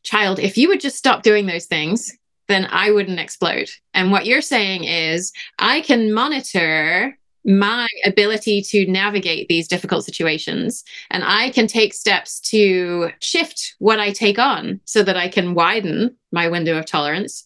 [0.03, 2.11] child, if you would just stop doing those things,
[2.49, 3.69] then I wouldn't explode.
[3.93, 7.17] And what you're saying is, I can monitor
[7.49, 10.83] my ability to navigate these difficult situations.
[11.09, 15.55] And I can take steps to shift what I take on so that I can
[15.55, 17.43] widen my window of tolerance.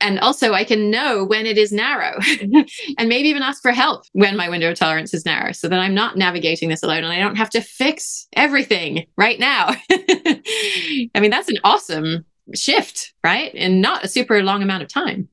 [0.00, 2.18] And also, I can know when it is narrow
[2.98, 5.78] and maybe even ask for help when my window of tolerance is narrow so that
[5.78, 9.68] I'm not navigating this alone and I don't have to fix everything right now.
[9.90, 13.52] I mean, that's an awesome shift, right?
[13.54, 15.28] And not a super long amount of time.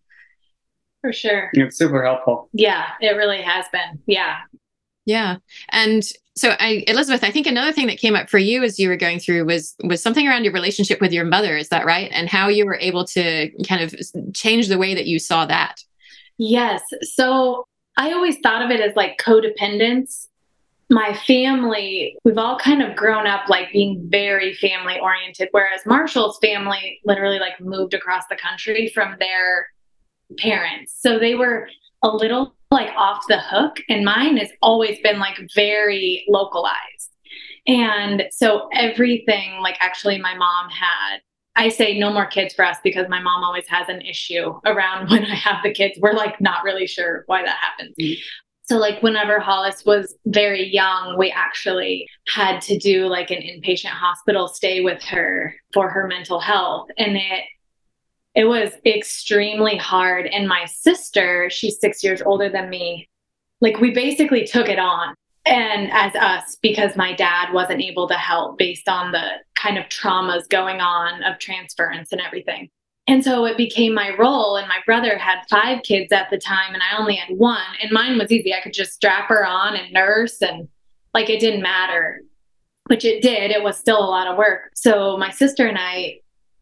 [1.02, 1.50] For sure.
[1.54, 2.50] It's super helpful.
[2.54, 4.00] Yeah, it really has been.
[4.06, 4.38] Yeah.
[5.06, 5.38] Yeah.
[5.70, 6.04] And
[6.36, 8.96] so I Elizabeth, I think another thing that came up for you as you were
[8.96, 12.10] going through was was something around your relationship with your mother, is that right?
[12.14, 13.96] And how you were able to kind of
[14.34, 15.84] change the way that you saw that.
[16.38, 16.82] Yes.
[17.02, 17.66] So
[17.98, 20.28] I always thought of it as like codependence.
[20.90, 26.38] My family, we've all kind of grown up like being very family oriented, whereas Marshall's
[26.42, 29.68] family literally like moved across the country from their
[30.38, 30.96] parents.
[31.00, 31.68] So they were
[32.04, 33.78] a little like off the hook.
[33.90, 36.78] And mine has always been like very localized.
[37.68, 41.20] And so everything, like actually, my mom had,
[41.56, 45.10] I say no more kids for us because my mom always has an issue around
[45.12, 46.00] when I have the kids.
[46.02, 47.96] We're like not really sure why that happens.
[48.02, 48.22] Mm-hmm.
[48.64, 53.90] So, like, whenever Hollis was very young, we actually had to do like an inpatient
[53.90, 56.88] hospital stay with her for her mental health.
[56.98, 57.44] And it
[58.36, 60.28] it was extremely hard.
[60.28, 63.10] And my sister, she's six years older than me,
[63.60, 65.16] like we basically took it on
[65.46, 69.24] and as us because my dad wasn't able to help based on the
[69.56, 72.70] kind of traumas going on of transference and everything.
[73.08, 74.56] And so it became my role.
[74.56, 77.60] And my brother had five kids at the time, and I only had one.
[77.82, 78.54] And mine was easy.
[78.54, 80.68] I could just strap her on and nurse, and
[81.14, 82.22] like it didn't matter,
[82.88, 83.52] which it did.
[83.52, 84.72] It was still a lot of work.
[84.76, 86.21] So my sister and I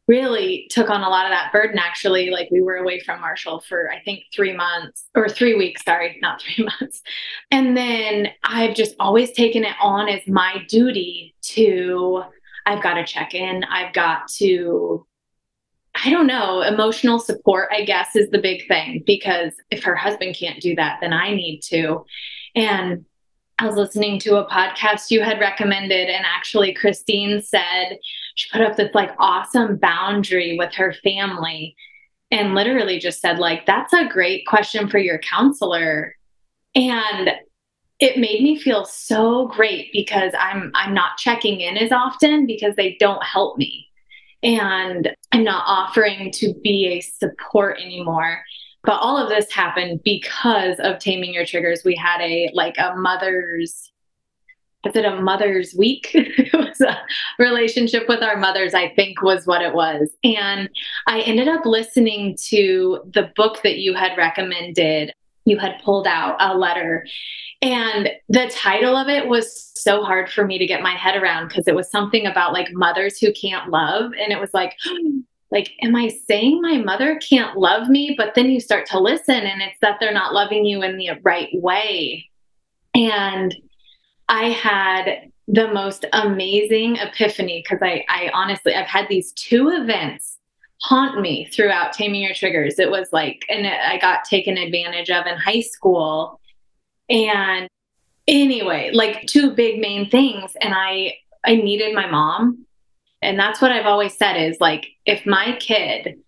[0.10, 2.32] really took on a lot of that burden actually.
[2.32, 6.18] Like we were away from marshall for i think three months or three weeks sorry
[6.22, 7.02] not three months.
[7.52, 12.24] And then i've just always taken it on as my duty to
[12.66, 13.64] i've got to check in.
[13.64, 15.06] I've got to
[16.04, 19.04] i don't know emotional support i guess is the big thing.
[19.06, 22.04] Because if her husband can't do that then i need to.
[22.56, 23.06] And
[23.62, 27.98] I was listening to a podcast you had recommended, and actually, Christine said
[28.40, 31.76] she put up this like awesome boundary with her family
[32.32, 36.16] and literally just said, like, that's a great question for your counselor.
[36.74, 37.32] And
[38.00, 42.76] it made me feel so great because I'm I'm not checking in as often because
[42.78, 43.88] they don't help me.
[44.42, 48.42] And I'm not offering to be a support anymore.
[48.86, 51.82] But all of this happened because of taming your triggers.
[51.84, 53.92] We had a like a mother's
[54.86, 56.12] is it a mother's week?
[56.14, 56.98] it was a
[57.38, 60.10] relationship with our mothers, I think was what it was.
[60.24, 60.70] And
[61.08, 65.14] I ended up listening to the book that you had recommended.
[65.46, 67.06] You had pulled out a letter.
[67.62, 71.50] And the title of it was so hard for me to get my head around
[71.50, 74.12] because it was something about like mothers who can't love.
[74.18, 74.78] And it was like,
[75.52, 79.34] like am i saying my mother can't love me but then you start to listen
[79.34, 82.30] and it's that they're not loving you in the right way
[82.94, 83.56] and
[84.30, 90.38] i had the most amazing epiphany because I, I honestly i've had these two events
[90.82, 92.80] haunt me throughout taming your triggers.
[92.80, 96.40] It was like and i got taken advantage of in high school.
[97.10, 97.68] And
[98.28, 101.16] anyway like two big main things and i
[101.46, 102.66] i needed my mom.
[103.22, 106.20] And that's what I've always said is like, if my kid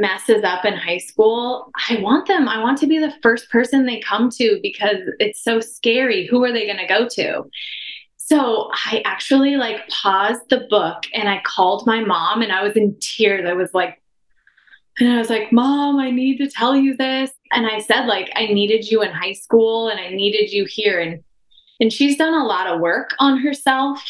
[0.00, 3.86] messes up in high school, I want them, I want to be the first person
[3.86, 6.26] they come to because it's so scary.
[6.26, 7.44] Who are they going to go to?
[8.16, 12.76] So I actually like paused the book and I called my mom and I was
[12.76, 13.48] in tears.
[13.48, 14.02] I was like,
[14.98, 17.30] and I was like, Mom, I need to tell you this.
[17.52, 20.98] And I said, like, I needed you in high school and I needed you here.
[20.98, 21.22] And
[21.80, 24.02] and she's done a lot of work on herself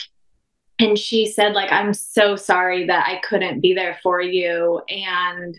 [0.79, 5.59] and she said like i'm so sorry that i couldn't be there for you and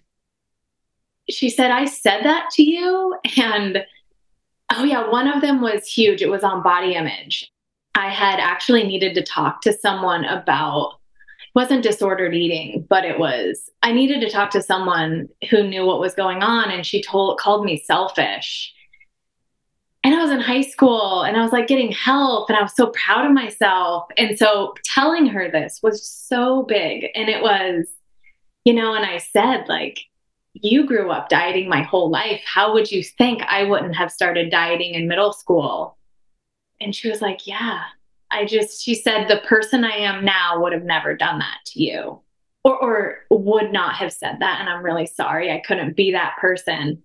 [1.30, 3.84] she said i said that to you and
[4.76, 7.52] oh yeah one of them was huge it was on body image
[7.96, 11.00] i had actually needed to talk to someone about
[11.56, 16.00] wasn't disordered eating but it was i needed to talk to someone who knew what
[16.00, 18.74] was going on and she told called me selfish
[20.08, 22.74] and I was in high school and I was like getting help and I was
[22.74, 24.08] so proud of myself.
[24.18, 27.08] And so telling her this was so big.
[27.14, 27.88] And it was,
[28.64, 30.00] you know, and I said, like,
[30.54, 32.42] you grew up dieting my whole life.
[32.46, 35.98] How would you think I wouldn't have started dieting in middle school?
[36.82, 37.82] And she was like, yeah,
[38.32, 41.82] I just, she said, the person I am now would have never done that to
[41.82, 42.22] you
[42.64, 44.60] or, or would not have said that.
[44.60, 47.04] And I'm really sorry I couldn't be that person.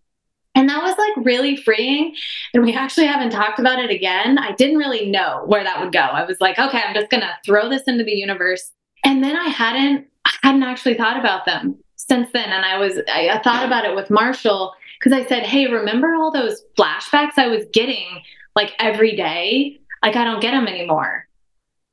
[0.54, 2.14] And that was like really freeing.
[2.52, 4.38] And we actually haven't talked about it again.
[4.38, 6.00] I didn't really know where that would go.
[6.00, 8.70] I was like, okay, I'm just going to throw this into the universe.
[9.04, 11.78] And then I hadn't, I hadn't actually thought about them
[12.12, 12.50] since then.
[12.50, 16.14] And I was, I, I thought about it with Marshall because I said, hey, remember
[16.14, 18.22] all those flashbacks I was getting
[18.54, 19.80] like every day?
[20.02, 21.26] Like, I don't get them anymore.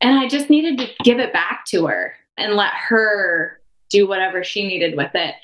[0.02, 4.44] And I just needed to give it back to her and let her do whatever
[4.44, 5.36] she needed with it.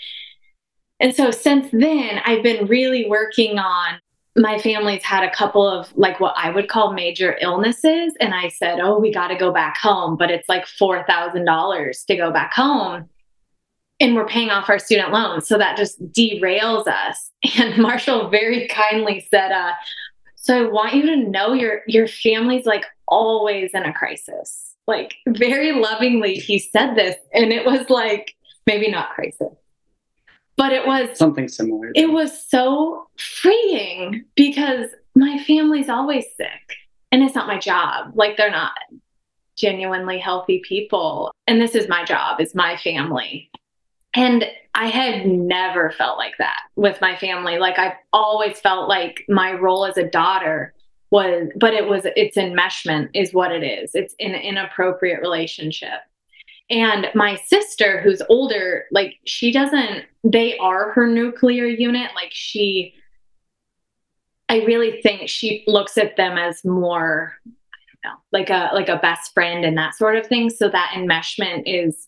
[1.00, 4.00] And so since then, I've been really working on
[4.38, 8.14] my family's had a couple of like what I would call major illnesses.
[8.20, 10.18] And I said, Oh, we got to go back home.
[10.18, 13.10] But it's like $4,000 to go back home.
[14.00, 15.48] And we're paying off our student loans.
[15.48, 17.32] So that just derails us.
[17.60, 19.74] And Marshall very kindly said, uh,
[20.36, 24.76] So I want you to know your, your family's like always in a crisis.
[24.88, 27.16] Like very lovingly, he said this.
[27.34, 29.54] And it was like, maybe not crisis
[30.58, 31.92] but it was something similar.
[31.96, 36.78] It was so freeing because my family's always sick
[37.12, 38.12] and it's not my job.
[38.16, 38.74] Like they're not
[39.58, 41.32] genuinely healthy people.
[41.48, 43.50] And this is my job, is my family.
[44.16, 47.58] And I had never felt like that with my family.
[47.58, 50.74] Like I've always felt like my role as a daughter
[51.12, 53.92] was, but it was, it's enmeshment is what it is.
[53.94, 56.00] It's an inappropriate relationship.
[56.70, 62.12] And my sister, who's older, like she doesn't, they are her nuclear unit.
[62.16, 62.96] Like she,
[64.50, 67.50] I really think she looks at them as more, I
[68.04, 70.50] don't know, like a like a best friend and that sort of thing.
[70.50, 72.08] So that enmeshment is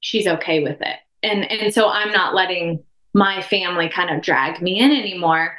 [0.00, 0.96] she's okay with it.
[1.22, 5.56] And and so I'm not letting my family kind of drag me in anymore.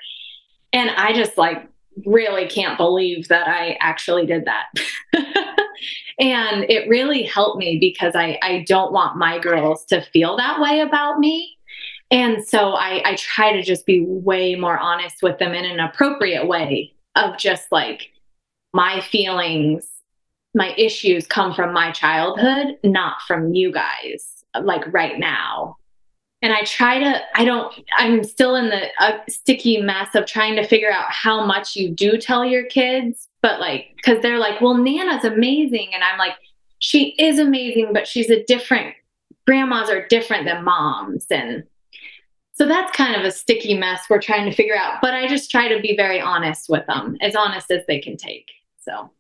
[0.74, 1.68] And I just like
[2.06, 4.68] really can't believe that I actually did that.
[6.20, 10.60] and it really helped me because I, I don't want my girls to feel that
[10.60, 11.58] way about me.
[12.10, 15.80] And so I, I try to just be way more honest with them in an
[15.80, 18.12] appropriate way of just like
[18.74, 19.88] my feelings,
[20.54, 25.78] my issues come from my childhood, not from you guys, like right now.
[26.42, 30.56] and I try to, I don't, I'm still in the uh, sticky mess of trying
[30.56, 34.60] to figure out how much you do tell your kids, but like, cause they're like,
[34.60, 35.92] well, Nana's amazing.
[35.94, 36.34] And I'm like,
[36.80, 38.96] she is amazing, but she's a different,
[39.46, 41.28] grandmas are different than moms.
[41.30, 41.64] And
[42.54, 44.96] so that's kind of a sticky mess we're trying to figure out.
[45.00, 48.18] But I just try to be very honest with them, as honest as they can
[48.18, 48.48] take.
[48.80, 49.12] So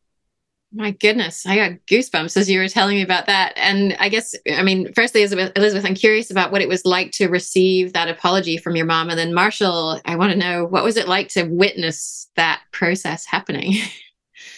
[0.73, 3.53] my goodness, I got goosebumps as you were telling me about that.
[3.57, 7.11] And I guess, I mean, firstly, Elizabeth, Elizabeth, I'm curious about what it was like
[7.13, 9.09] to receive that apology from your mom.
[9.09, 13.25] And then Marshall, I want to know what was it like to witness that process
[13.25, 13.75] happening?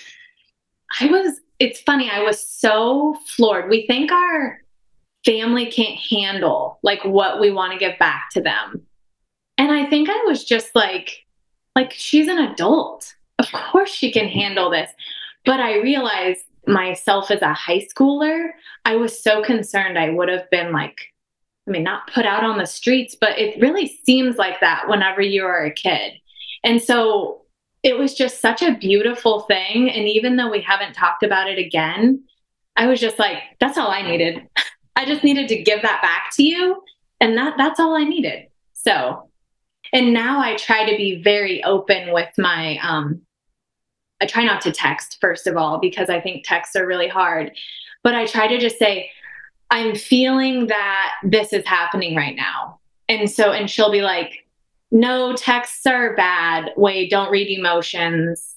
[0.99, 3.69] I was, it's funny, I was so floored.
[3.69, 4.61] We think our
[5.25, 8.85] family can't handle like what we want to give back to them.
[9.57, 11.25] And I think I was just like,
[11.75, 13.15] like, she's an adult.
[13.39, 14.91] Of course she can handle this
[15.45, 18.49] but I realized myself as a high schooler,
[18.85, 20.97] I was so concerned I would have been like,
[21.67, 25.21] I mean, not put out on the streets, but it really seems like that whenever
[25.21, 26.13] you are a kid.
[26.63, 27.41] And so
[27.83, 29.89] it was just such a beautiful thing.
[29.89, 32.23] And even though we haven't talked about it again,
[32.75, 34.47] I was just like, that's all I needed.
[34.95, 36.81] I just needed to give that back to you.
[37.19, 38.47] And that that's all I needed.
[38.73, 39.29] So
[39.93, 43.21] and now I try to be very open with my um
[44.23, 47.51] I try not to text, first of all, because I think texts are really hard.
[48.03, 49.11] But I try to just say,
[49.69, 52.79] I'm feeling that this is happening right now.
[53.09, 54.47] And so, and she'll be like,
[54.91, 56.71] no, texts are bad.
[56.77, 58.55] Wait, don't read emotions.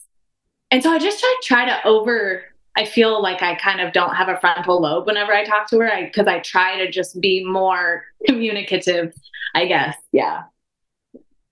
[0.71, 2.45] And so I just try, try to over,
[2.77, 5.81] I feel like I kind of don't have a frontal lobe whenever I talk to
[5.81, 9.13] her I because I, I try to just be more communicative,
[9.57, 9.97] I guess.
[10.13, 10.45] Yeah.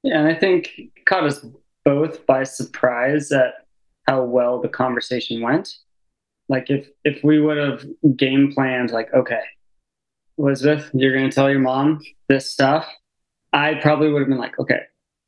[0.04, 0.20] Yeah.
[0.20, 0.70] And I think
[1.04, 1.44] caught us
[1.84, 3.63] both by surprise at
[4.07, 5.74] how well the conversation went.
[6.48, 7.84] Like if if we would have
[8.16, 9.40] game planned, like, okay,
[10.38, 12.86] Elizabeth, you're gonna tell your mom this stuff,
[13.52, 14.80] I probably would have been like, okay,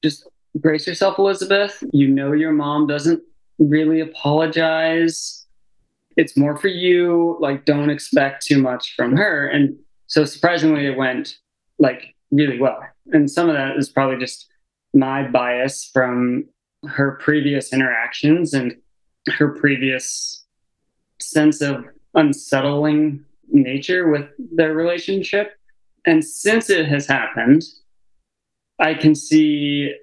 [0.02, 1.82] just brace yourself, Elizabeth.
[1.92, 3.22] You know your mom doesn't
[3.58, 5.46] really apologize.
[6.16, 7.36] It's more for you.
[7.40, 9.46] Like, don't expect too much from her.
[9.46, 11.36] And so surprisingly, it went
[11.78, 12.80] like really well.
[13.12, 14.46] And some of that is probably just
[14.94, 16.44] my bias from
[16.88, 18.76] her previous interactions and
[19.38, 20.44] her previous
[21.20, 21.84] sense of
[22.14, 25.52] unsettling nature with their relationship.
[26.04, 27.62] And since it has happened,
[28.78, 29.94] I can see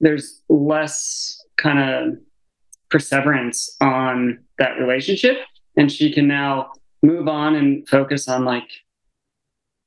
[0.00, 2.18] there's less kind of
[2.90, 5.38] perseverance on that relationship.
[5.76, 6.72] And she can now
[7.02, 8.68] move on and focus on like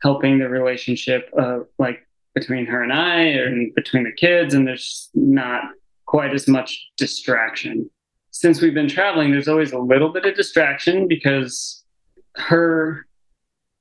[0.02, 4.54] helping the relationship uh, like between her and I and between the kids.
[4.54, 5.64] And there's not
[6.12, 7.90] quite as much distraction.
[8.32, 11.86] Since we've been traveling, there's always a little bit of distraction because
[12.36, 13.08] her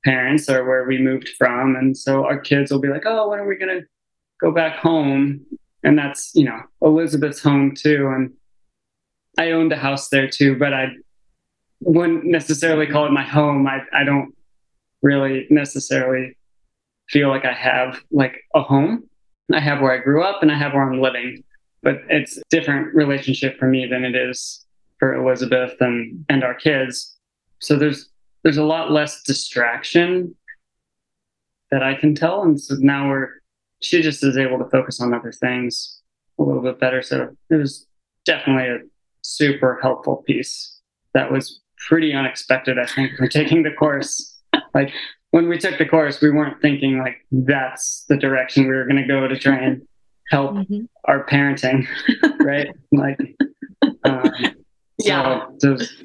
[0.05, 1.75] parents are where we moved from.
[1.75, 3.85] And so our kids will be like, oh, when are we going to
[4.39, 5.45] go back home?
[5.83, 8.09] And that's, you know, Elizabeth's home too.
[8.15, 8.31] And
[9.37, 10.85] I owned a house there too, but I
[11.81, 13.67] wouldn't necessarily call it my home.
[13.67, 14.33] I, I don't
[15.01, 16.37] really necessarily
[17.09, 19.09] feel like I have like a home.
[19.53, 21.43] I have where I grew up and I have where I'm living
[21.83, 24.65] but it's a different relationship for me than it is
[24.99, 27.17] for Elizabeth and and our kids.
[27.59, 28.09] So there's
[28.43, 30.35] there's a lot less distraction
[31.69, 33.29] that I can tell, and so now we're
[33.81, 36.01] she just is able to focus on other things
[36.39, 37.01] a little bit better.
[37.01, 37.87] So it was
[38.25, 38.79] definitely a
[39.23, 40.79] super helpful piece
[41.13, 42.77] that was pretty unexpected.
[42.77, 44.39] I think from taking the course,
[44.73, 44.91] like
[45.31, 49.01] when we took the course, we weren't thinking like that's the direction we were going
[49.01, 49.81] to go to try and
[50.31, 50.85] help mm-hmm.
[51.05, 51.85] our parenting,
[52.39, 52.69] right?
[52.91, 53.19] like,
[54.05, 54.31] um,
[54.97, 56.03] yeah, so it was,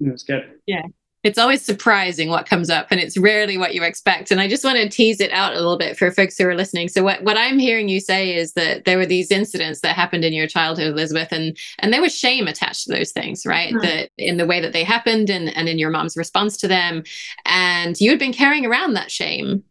[0.00, 0.44] it was good.
[0.66, 0.82] Yeah.
[1.24, 4.30] It's always surprising what comes up and it's rarely what you expect.
[4.30, 6.54] And I just want to tease it out a little bit for folks who are
[6.54, 6.88] listening.
[6.88, 10.22] So what, what I'm hearing you say is that there were these incidents that happened
[10.22, 13.72] in your childhood, Elizabeth, and and there was shame attached to those things, right?
[13.72, 13.86] Mm-hmm.
[13.86, 17.04] That in the way that they happened and, and in your mom's response to them.
[17.46, 19.64] And you had been carrying around that shame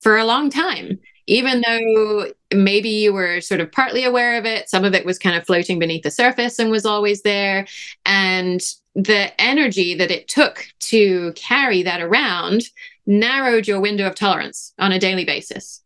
[0.00, 4.68] for a long time even though maybe you were sort of partly aware of it,
[4.68, 7.66] some of it was kind of floating beneath the surface and was always there.
[8.04, 8.60] And
[8.94, 12.62] the energy that it took to carry that around
[13.06, 15.82] narrowed your window of tolerance on a daily basis.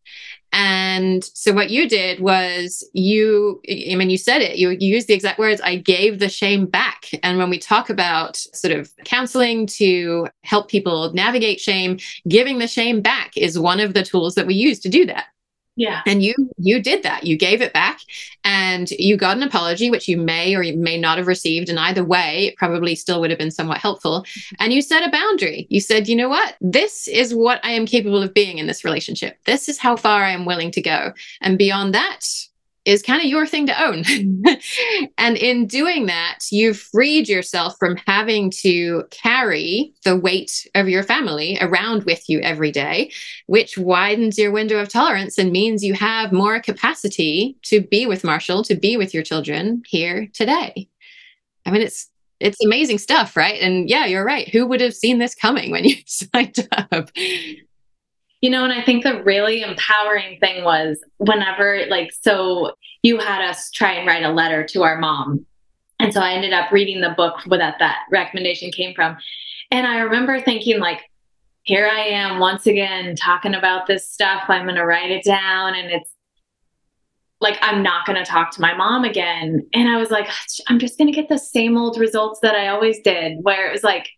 [0.53, 5.07] And so what you did was you, I mean, you said it, you, you used
[5.07, 7.09] the exact words, I gave the shame back.
[7.23, 12.67] And when we talk about sort of counseling to help people navigate shame, giving the
[12.67, 15.27] shame back is one of the tools that we use to do that
[15.75, 16.01] Yeah.
[16.05, 17.25] And you you did that.
[17.25, 18.01] You gave it back
[18.43, 21.79] and you got an apology which you may or you may not have received and
[21.79, 24.23] either way it probably still would have been somewhat helpful.
[24.23, 24.55] Mm-hmm.
[24.59, 25.67] And you set a boundary.
[25.69, 26.55] You said, "You know what?
[26.59, 29.37] This is what I am capable of being in this relationship.
[29.45, 31.13] This is how far I am willing to go.
[31.39, 32.25] And beyond that,
[32.85, 34.03] is kind of your thing to own.
[35.17, 41.03] and in doing that, you've freed yourself from having to carry the weight of your
[41.03, 43.11] family around with you every day,
[43.45, 48.23] which widens your window of tolerance and means you have more capacity to be with
[48.23, 50.89] Marshall, to be with your children here today.
[51.65, 52.07] I mean, it's
[52.39, 53.61] it's amazing stuff, right?
[53.61, 54.49] And yeah, you're right.
[54.49, 57.11] Who would have seen this coming when you signed up?
[58.41, 62.73] You know, and I think the really empowering thing was whenever, like, so
[63.03, 65.45] you had us try and write a letter to our mom.
[65.99, 69.17] And so I ended up reading the book that that recommendation came from.
[69.69, 71.01] And I remember thinking, like,
[71.63, 74.45] here I am once again talking about this stuff.
[74.47, 75.75] I'm going to write it down.
[75.75, 76.09] And it's
[77.39, 79.67] like, I'm not going to talk to my mom again.
[79.71, 80.27] And I was like,
[80.67, 83.71] I'm just going to get the same old results that I always did, where it
[83.71, 84.09] was like,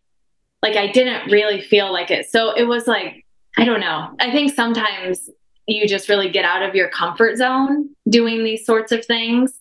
[0.62, 2.30] like I didn't really feel like it.
[2.30, 3.23] So it was like,
[3.58, 4.16] I don't know.
[4.20, 5.30] I think sometimes
[5.68, 9.60] you just really get out of your comfort zone doing these sorts of things.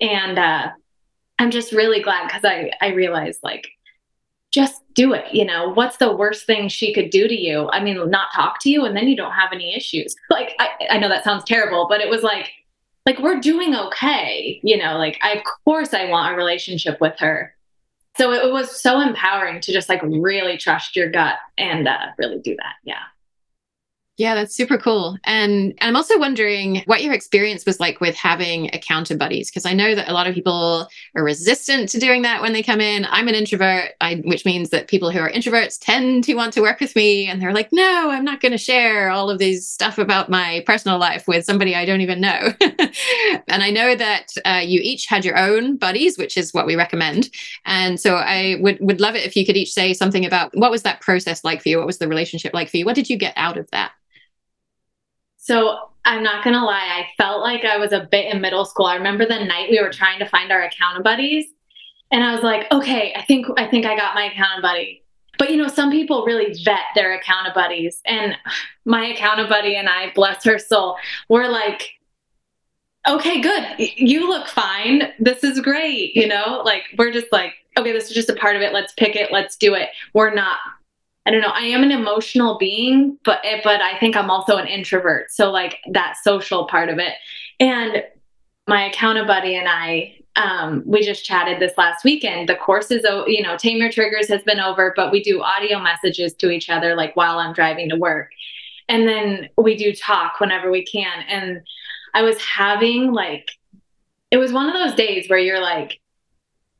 [0.00, 0.70] And uh,
[1.38, 3.68] I'm just really glad because I, I realized like,
[4.50, 5.34] just do it.
[5.34, 7.68] You know, what's the worst thing she could do to you?
[7.70, 10.14] I mean, not talk to you and then you don't have any issues.
[10.30, 12.50] Like, I, I know that sounds terrible, but it was like,
[13.04, 14.60] like we're doing okay.
[14.62, 17.54] You know, like, I, of course I want a relationship with her.
[18.16, 22.38] So it, was so empowering to just like really trust your gut and uh, really
[22.38, 22.74] do that.
[22.84, 23.02] Yeah.
[24.16, 25.18] Yeah, that's super cool.
[25.24, 29.72] And I'm also wondering what your experience was like with having encounter buddies, because I
[29.72, 33.06] know that a lot of people are resistant to doing that when they come in.
[33.10, 36.60] I'm an introvert, I, which means that people who are introverts tend to want to
[36.60, 37.26] work with me.
[37.26, 40.62] And they're like, no, I'm not going to share all of these stuff about my
[40.64, 42.52] personal life with somebody I don't even know.
[42.60, 46.76] and I know that uh, you each had your own buddies, which is what we
[46.76, 47.30] recommend.
[47.64, 50.70] And so I would, would love it if you could each say something about what
[50.70, 51.78] was that process like for you?
[51.78, 52.84] What was the relationship like for you?
[52.84, 53.90] What did you get out of that?
[55.44, 58.86] So I'm not gonna lie, I felt like I was a bit in middle school.
[58.86, 61.44] I remember the night we were trying to find our account buddies,
[62.10, 65.04] and I was like, okay, I think I think I got my account buddy.
[65.38, 68.34] But you know, some people really vet their account buddies, and
[68.86, 70.96] my account buddy and I, bless her soul,
[71.28, 71.90] we're like,
[73.06, 75.12] okay, good, you look fine.
[75.18, 76.16] This is great.
[76.16, 78.72] You know, like we're just like, okay, this is just a part of it.
[78.72, 79.30] Let's pick it.
[79.30, 79.90] Let's do it.
[80.14, 80.56] We're not
[81.26, 81.48] I don't know.
[81.48, 85.30] I am an emotional being, but but I think I'm also an introvert.
[85.30, 87.14] So like that social part of it.
[87.58, 88.04] And
[88.66, 92.48] my account buddy and I, um, we just chatted this last weekend.
[92.48, 95.78] The course is, you know, Tame Your Triggers has been over, but we do audio
[95.78, 98.30] messages to each other like while I'm driving to work,
[98.88, 101.20] and then we do talk whenever we can.
[101.28, 101.62] And
[102.14, 103.50] I was having like,
[104.30, 106.00] it was one of those days where you're like,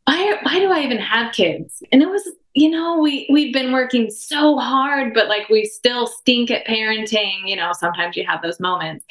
[0.06, 1.82] why why do I even have kids?
[1.92, 6.06] And it was you know, we we've been working so hard, but like we still
[6.06, 7.46] stink at parenting.
[7.46, 9.04] You know, sometimes you have those moments.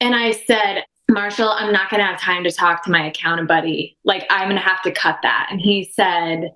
[0.00, 3.96] And I said, Marshall, I'm not to have time to talk to my accountant buddy.
[4.04, 5.48] Like, I'm to have to cut that.
[5.50, 6.52] And he said,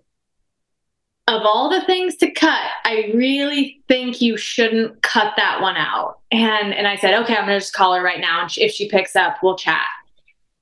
[1.29, 6.21] of all the things to cut, I really think you shouldn't cut that one out.
[6.33, 8.89] And and I said, okay, I'm gonna just call her right now, and if she
[8.89, 9.87] picks up, we'll chat.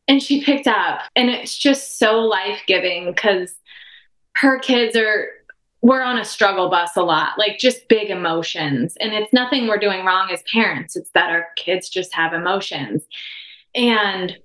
[0.09, 3.55] And she picked up, and it's just so life giving because
[4.37, 5.29] her kids are
[5.83, 8.97] we're on a struggle bus a lot, like just big emotions.
[8.99, 13.03] And it's nothing we're doing wrong as parents, it's that our kids just have emotions.
[13.75, 14.37] And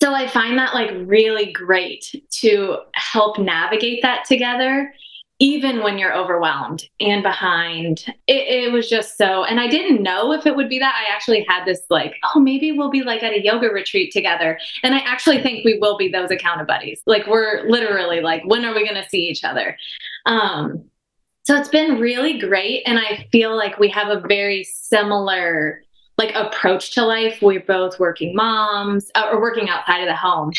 [0.00, 4.92] so I find that like really great to help navigate that together
[5.40, 8.04] even when you're overwhelmed and behind.
[8.26, 10.94] It, it, was just so and i didn't know if it would be that.
[10.94, 14.58] I actually had this like oh maybe we'll be like at a yoga retreat together.
[14.82, 17.00] And i actually think we will be those account buddies.
[17.06, 19.76] Like we're literally like when are we going to see each other?
[20.26, 20.84] Um
[21.44, 22.82] so it's been really great.
[22.84, 25.82] And i feel like we have a very similar
[26.18, 27.38] like approach to life.
[27.40, 30.52] We're both working moms uh, or working outside of the home.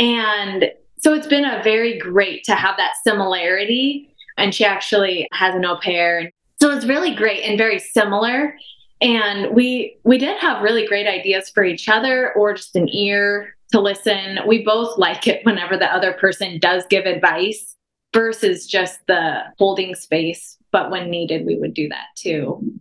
[0.00, 5.54] And so it's been a very great to have that similarity and she actually has
[5.54, 6.30] an au pair.
[6.60, 8.56] So it's really great and very similar.
[9.00, 13.54] And we we did have really great ideas for each other or just an ear
[13.72, 14.38] to listen.
[14.46, 17.76] We both like it whenever the other person does give advice
[18.14, 20.56] versus just the holding space.
[20.72, 22.80] But when needed, we would do that too.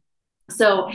[0.49, 0.91] So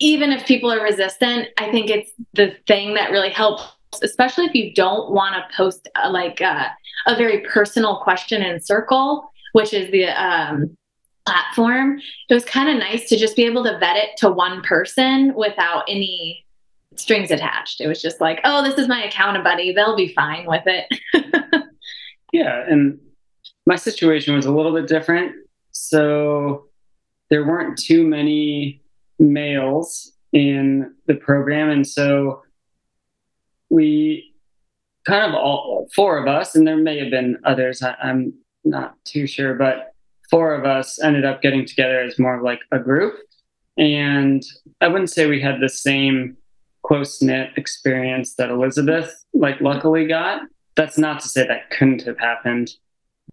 [0.00, 3.64] even if people are resistant, I think it's the thing that really helps,
[4.02, 6.72] especially if you don't want to post a, like a,
[7.06, 10.76] a very personal question in circle which is the um,
[11.26, 14.62] platform, it was kind of nice to just be able to vet it to one
[14.62, 16.44] person without any
[16.96, 17.80] strings attached.
[17.80, 19.72] It was just like, oh, this is my account buddy.
[19.72, 20.86] They'll be fine with it.
[22.32, 22.64] yeah.
[22.68, 22.98] And
[23.66, 25.32] my situation was a little bit different.
[25.72, 26.66] So
[27.30, 28.82] there weren't too many
[29.18, 31.70] males in the program.
[31.70, 32.42] And so
[33.68, 34.34] we
[35.06, 38.34] kind of all four of us, and there may have been others, I, am
[38.68, 39.94] not too sure, but
[40.30, 43.14] four of us ended up getting together as more of like a group.
[43.76, 44.42] And
[44.80, 46.36] I wouldn't say we had the same
[46.84, 50.42] close knit experience that Elizabeth, like, luckily got.
[50.74, 52.70] That's not to say that couldn't have happened,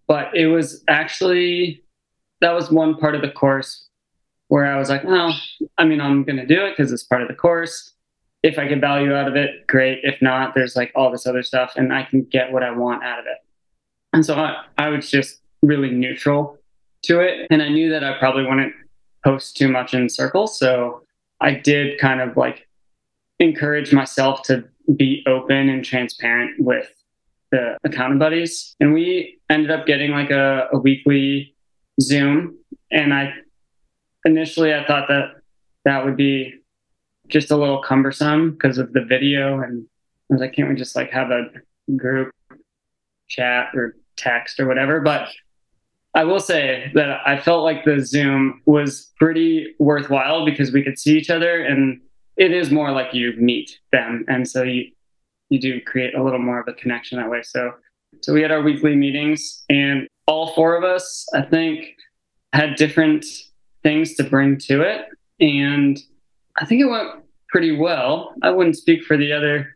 [0.07, 1.83] but it was actually
[2.41, 3.87] that was one part of the course
[4.47, 5.33] where I was like, well,
[5.77, 7.93] I mean, I'm going to do it because it's part of the course.
[8.43, 9.99] If I get value out of it, great.
[10.03, 13.03] If not, there's like all this other stuff and I can get what I want
[13.03, 13.37] out of it.
[14.15, 16.57] And so I, I was just really neutral
[17.03, 17.47] to it.
[17.51, 18.73] And I knew that I probably wouldn't
[19.25, 20.57] post too much in circles.
[20.57, 21.01] So
[21.41, 22.65] I did kind of like
[23.39, 24.63] encourage myself to
[24.95, 26.89] be open and transparent with
[27.51, 28.77] the account buddies.
[28.79, 31.53] And we ended up getting like a, a weekly
[31.99, 32.57] Zoom.
[32.91, 33.33] And I
[34.23, 35.41] initially I thought that
[35.83, 36.61] that would be
[37.27, 39.59] just a little cumbersome because of the video.
[39.59, 39.85] And
[40.31, 41.49] I was like, can't we just like have a
[41.97, 42.31] group
[43.27, 44.99] chat or text or whatever?
[44.99, 45.29] But
[46.13, 50.97] I will say that I felt like the Zoom was pretty worthwhile because we could
[50.97, 51.99] see each other and
[52.37, 54.25] it is more like you meet them.
[54.27, 54.91] And so you,
[55.49, 57.41] you do create a little more of a connection that way.
[57.43, 57.71] So,
[58.21, 61.85] so we had our weekly meetings and all four of us, I think,
[62.53, 63.25] had different
[63.83, 65.07] things to bring to it.
[65.39, 65.99] And
[66.57, 67.09] I think it went
[67.49, 68.33] pretty well.
[68.41, 69.75] I wouldn't speak for the other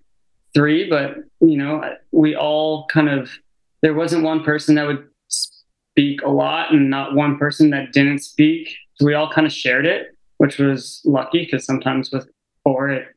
[0.53, 3.29] three, but you know, we all kind of,
[3.81, 8.19] there wasn't one person that would speak a lot and not one person that didn't
[8.19, 8.75] speak.
[8.95, 12.29] So we all kind of shared it, which was lucky because sometimes with
[12.63, 13.07] four, it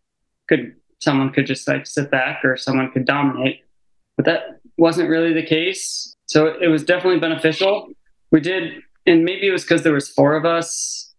[0.48, 3.60] could someone could just like sit back or someone could dominate,
[4.16, 6.16] but that wasn't really the case.
[6.26, 7.88] So it was definitely beneficial.
[8.30, 11.12] We did, and maybe it was because there was four of us,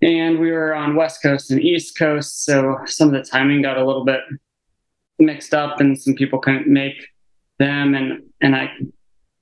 [0.00, 3.76] and we were on West Coast and East Coast, so some of the timing got
[3.76, 4.20] a little bit
[5.18, 6.96] mixed up, and some people couldn't make
[7.58, 8.70] them, and and I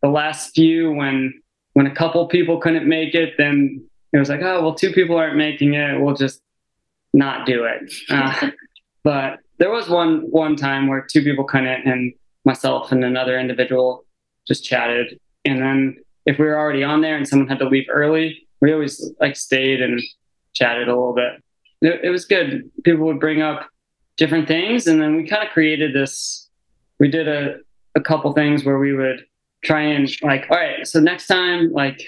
[0.03, 1.41] the last few when
[1.73, 5.17] when a couple people couldn't make it, then it was like, oh well, two people
[5.17, 6.01] aren't making it.
[6.01, 6.41] We'll just
[7.13, 7.93] not do it.
[8.09, 8.51] Uh,
[9.05, 14.05] but there was one one time where two people couldn't, and myself and another individual
[14.47, 15.19] just chatted.
[15.45, 18.73] And then if we were already on there and someone had to leave early, we
[18.73, 20.01] always like stayed and
[20.55, 21.43] chatted a little bit.
[21.83, 22.71] It, it was good.
[22.85, 23.69] People would bring up
[24.17, 26.49] different things, and then we kind of created this.
[26.99, 27.57] We did a
[27.97, 29.25] a couple things where we would
[29.65, 32.01] try and like, all right, so next time, like,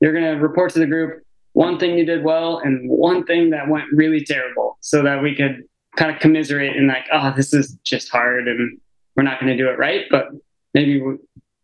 [0.00, 3.68] you're gonna report to the group one thing you did well and one thing that
[3.68, 5.62] went really terrible, so that we could
[5.96, 8.78] kind of commiserate and like, oh, this is just hard and
[9.16, 10.26] we're not gonna do it right, but
[10.74, 11.16] maybe we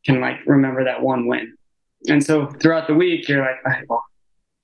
[0.06, 1.54] can like remember that one win.
[2.08, 4.04] And so throughout the week, you're like, all right, well,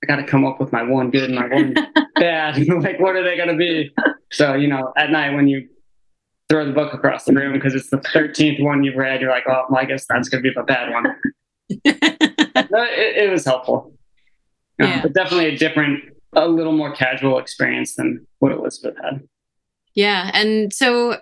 [0.03, 1.75] I got to come up with my one good and my one
[2.15, 2.57] bad.
[2.81, 3.91] like, what are they going to be?
[4.31, 5.67] So, you know, at night when you
[6.49, 9.21] throw the book across the room because it's the 13th one you've read.
[9.21, 11.15] You're like, oh, well, I guess that's going to be the bad one.
[11.69, 13.93] it, it, was helpful.
[14.79, 14.95] Yeah.
[14.95, 19.27] Um, but definitely a different, a little more casual experience than what Elizabeth had.
[19.93, 20.31] Yeah.
[20.33, 21.17] And so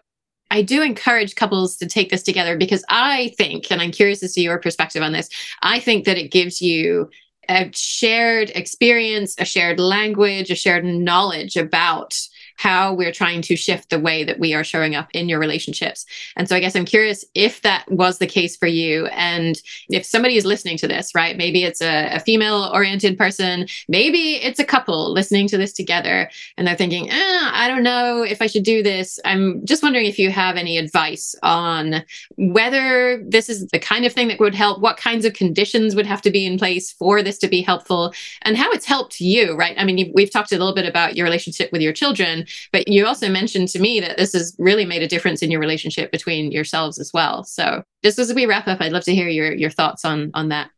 [0.51, 4.28] I do encourage couples to take this together because I think, and I'm curious to
[4.28, 5.30] see your perspective on this,
[5.61, 7.09] I think that it gives you
[7.49, 12.15] a shared experience, a shared language, a shared knowledge about
[12.56, 16.06] how we're trying to shift the way that we are showing up in your relationships.
[16.36, 19.08] And so I guess I'm curious if that was the case for you.
[19.08, 21.38] And if somebody is listening to this, right?
[21.38, 26.30] Maybe it's a, a female oriented person, maybe it's a couple listening to this together
[26.58, 29.20] and they're thinking, eh, I don't know if I should do this.
[29.26, 32.03] I'm just wondering if you have any advice on
[32.38, 36.06] whether this is the kind of thing that would help, what kinds of conditions would
[36.06, 39.56] have to be in place for this to be helpful, and how it's helped you,
[39.56, 39.76] right?
[39.78, 43.05] I mean, we've talked a little bit about your relationship with your children, but you
[43.05, 46.51] also mentioned to me that this has really made a difference in your relationship between
[46.51, 47.43] yourselves as well.
[47.43, 50.49] So just as we wrap up, I'd love to hear your your thoughts on on
[50.49, 50.69] that.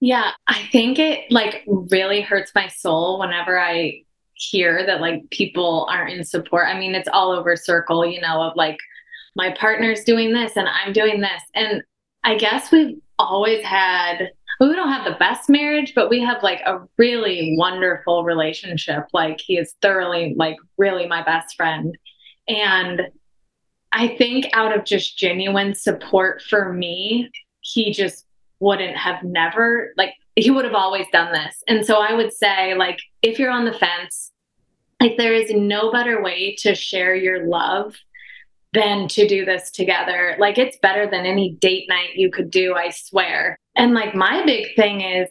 [0.00, 4.02] Yeah, I think it like really hurts my soul whenever I
[4.34, 6.66] hear that like people aren't in support.
[6.68, 8.78] I mean, it's all over circle, you know, of like
[9.36, 11.42] my partner's doing this and I'm doing this.
[11.54, 11.82] And
[12.24, 14.30] I guess we've always had
[14.60, 19.04] we don't have the best marriage, but we have like a really wonderful relationship.
[19.12, 21.96] Like he is thoroughly, like really my best friend.
[22.48, 23.02] And
[23.92, 27.30] I think out of just genuine support for me,
[27.60, 28.26] he just
[28.60, 31.62] wouldn't have never, like, he would have always done this.
[31.68, 34.32] And so I would say, like, if you're on the fence,
[35.02, 37.96] Like, there is no better way to share your love
[38.72, 40.36] than to do this together.
[40.38, 43.58] Like, it's better than any date night you could do, I swear.
[43.76, 45.28] And like, my big thing is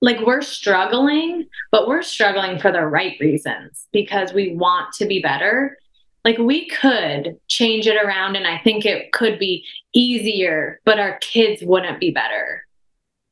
[0.00, 5.20] like, we're struggling, but we're struggling for the right reasons because we want to be
[5.20, 5.76] better.
[6.24, 9.64] Like, we could change it around, and I think it could be
[9.94, 12.66] easier, but our kids wouldn't be better.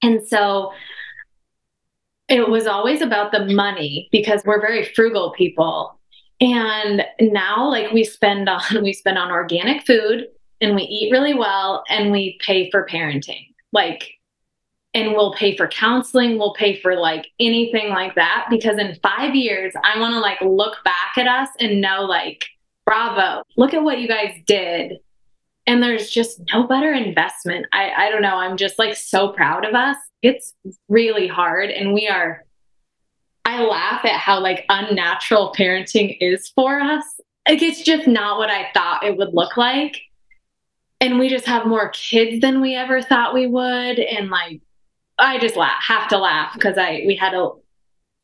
[0.03, 0.73] And so,
[2.29, 5.99] it was always about the money because we're very frugal people.
[6.41, 10.27] And now like we spend on we spend on organic food
[10.61, 13.55] and we eat really well and we pay for parenting.
[13.73, 14.16] Like
[14.97, 19.35] and we'll pay for counseling, we'll pay for like anything like that because in 5
[19.37, 22.45] years I want to like look back at us and know like
[22.85, 24.99] bravo, look at what you guys did.
[25.69, 27.67] And there's just no better investment.
[27.73, 30.55] I I don't know, I'm just like so proud of us it's
[30.89, 32.45] really hard and we are
[33.45, 37.05] I laugh at how like unnatural parenting is for us.
[37.49, 40.01] Like it's just not what I thought it would look like.
[41.01, 44.01] And we just have more kids than we ever thought we would.
[44.01, 44.63] And like
[45.19, 47.51] I just laugh, have to laugh because I we had a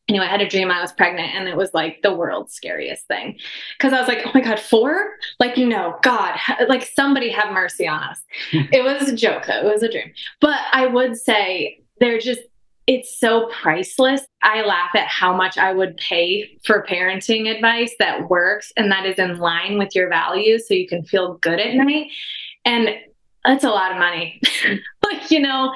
[0.09, 3.07] anyway, I had a dream I was pregnant and it was like the world's scariest
[3.07, 3.39] thing.
[3.79, 5.15] Cause I was like, oh my God, four?
[5.39, 6.37] Like, no, God,
[6.69, 8.21] like somebody have mercy on us.
[8.53, 9.67] it was a joke though.
[9.67, 10.13] It was a dream.
[10.41, 12.41] But I would say they're just
[12.89, 14.23] it's so priceless.
[14.43, 19.07] I laugh at how much I would pay for parenting advice that works and that
[19.07, 22.09] is in line with your values so you can feel good at night.
[22.65, 22.89] And
[23.45, 24.41] that's a lot of money.
[25.05, 25.73] like, you know,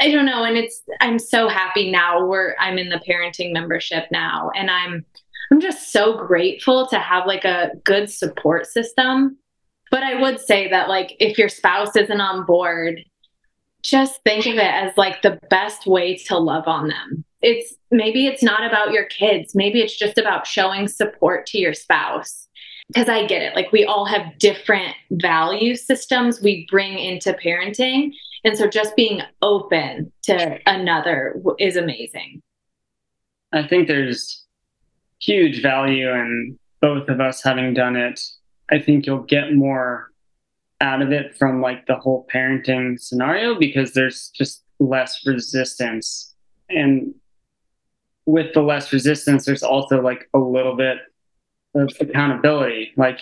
[0.00, 0.44] I don't know.
[0.44, 4.50] And it's, I'm so happy now where I'm in the parenting membership now.
[4.56, 5.04] And I'm,
[5.50, 9.38] I'm just so grateful to have like a good support system.
[9.90, 13.00] But I would say that, like, if your spouse isn't on board,
[13.84, 17.24] just think of it as like the best way to love on them.
[17.42, 21.74] It's maybe it's not about your kids, maybe it's just about showing support to your
[21.74, 22.48] spouse.
[22.88, 28.12] Because I get it, like we all have different value systems we bring into parenting.
[28.44, 32.42] And so just being open to another is amazing.
[33.52, 34.44] I think there's
[35.20, 38.20] huge value in both of us having done it.
[38.70, 40.10] I think you'll get more
[40.80, 46.34] out of it from like the whole parenting scenario because there's just less resistance
[46.68, 47.14] and
[48.26, 50.98] with the less resistance there's also like a little bit
[51.74, 53.20] of accountability like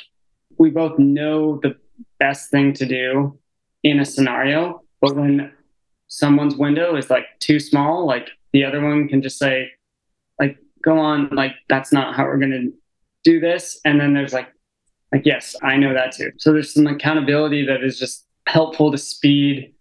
[0.58, 1.76] we both know the
[2.18, 3.38] best thing to do
[3.82, 5.52] in a scenario but when
[6.08, 9.70] someone's window is like too small like the other one can just say
[10.40, 12.72] like go on like that's not how we're going to
[13.24, 14.48] do this and then there's like
[15.12, 16.32] like, yes, I know that too.
[16.38, 19.74] So there's some accountability that is just helpful to speed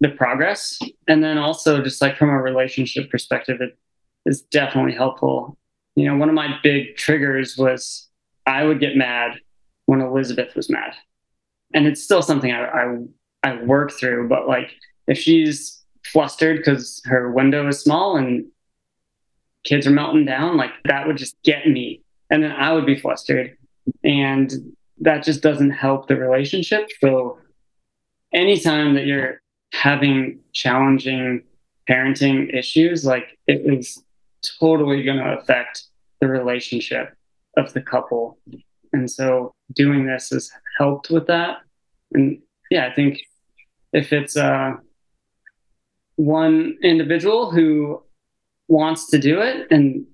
[0.00, 0.78] the progress.
[1.06, 3.78] And then also, just like from a relationship perspective, it
[4.24, 5.58] is definitely helpful.
[5.96, 8.08] You know, one of my big triggers was
[8.46, 9.38] I would get mad
[9.86, 10.94] when Elizabeth was mad.
[11.74, 12.96] And it's still something I, I,
[13.44, 14.70] I work through, but like
[15.06, 18.46] if she's flustered because her window is small and
[19.64, 22.02] kids are melting down, like that would just get me.
[22.30, 23.56] And then I would be flustered
[24.02, 24.52] and
[25.00, 26.88] that just doesn't help the relationship.
[27.00, 27.38] So
[28.32, 29.40] anytime that you're
[29.72, 31.42] having challenging
[31.88, 34.02] parenting issues, like it is
[34.58, 35.84] totally going to affect
[36.20, 37.14] the relationship
[37.56, 38.38] of the couple.
[38.92, 41.58] And so doing this has helped with that.
[42.12, 42.40] And
[42.70, 43.20] yeah, I think
[43.94, 44.72] if it's uh,
[46.16, 48.02] one individual who
[48.68, 50.04] wants to do it and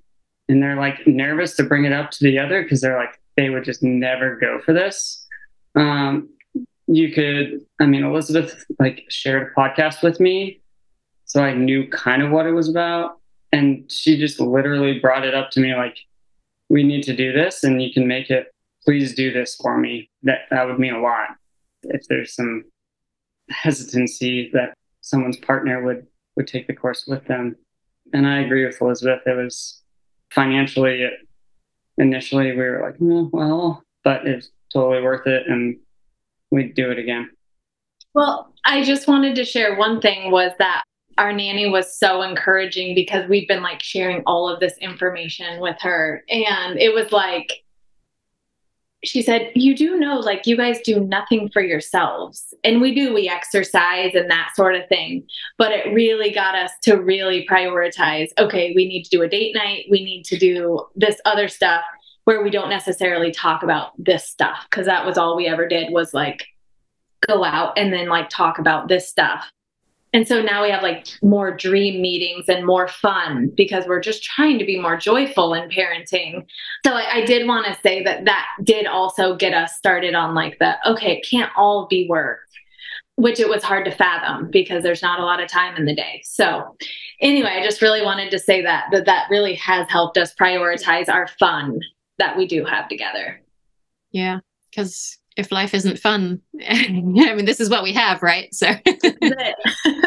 [0.48, 3.50] and they're like nervous to bring it up to the other because they're like they
[3.50, 5.26] would just never go for this.
[5.76, 6.28] Um,
[6.88, 10.60] you could, I mean, Elizabeth like shared a podcast with me,
[11.24, 13.20] so I knew kind of what it was about,
[13.52, 15.98] and she just literally brought it up to me like,
[16.68, 18.52] "We need to do this, and you can make it.
[18.84, 21.28] Please do this for me." That that would mean a lot.
[21.84, 22.64] If there's some
[23.50, 27.56] hesitancy that someone's partner would would take the course with them,
[28.12, 29.20] and I agree with Elizabeth.
[29.26, 29.82] It was
[30.30, 31.08] financially
[32.00, 35.78] initially we were like, oh, well, but it's totally worth it and
[36.50, 37.30] we'd do it again.
[38.14, 40.82] Well, I just wanted to share one thing was that
[41.18, 45.76] our nanny was so encouraging because we've been like sharing all of this information with
[45.80, 46.24] her.
[46.28, 47.62] And it was like,
[49.02, 52.54] she said, You do know, like, you guys do nothing for yourselves.
[52.64, 55.26] And we do, we exercise and that sort of thing.
[55.56, 59.54] But it really got us to really prioritize okay, we need to do a date
[59.54, 59.86] night.
[59.90, 61.82] We need to do this other stuff
[62.24, 64.66] where we don't necessarily talk about this stuff.
[64.70, 66.46] Cause that was all we ever did was like
[67.26, 69.50] go out and then like talk about this stuff.
[70.12, 74.24] And so now we have like more dream meetings and more fun because we're just
[74.24, 76.46] trying to be more joyful in parenting.
[76.84, 80.34] So I, I did want to say that that did also get us started on
[80.34, 82.40] like the okay, it can't all be work,
[83.14, 85.94] which it was hard to fathom because there's not a lot of time in the
[85.94, 86.22] day.
[86.24, 86.76] So
[87.20, 91.08] anyway, I just really wanted to say that that that really has helped us prioritize
[91.08, 91.78] our fun
[92.18, 93.40] that we do have together.
[94.10, 94.40] Yeah,
[94.70, 98.52] because if life isn't fun, I mean, this is what we have, right?
[98.54, 98.66] So,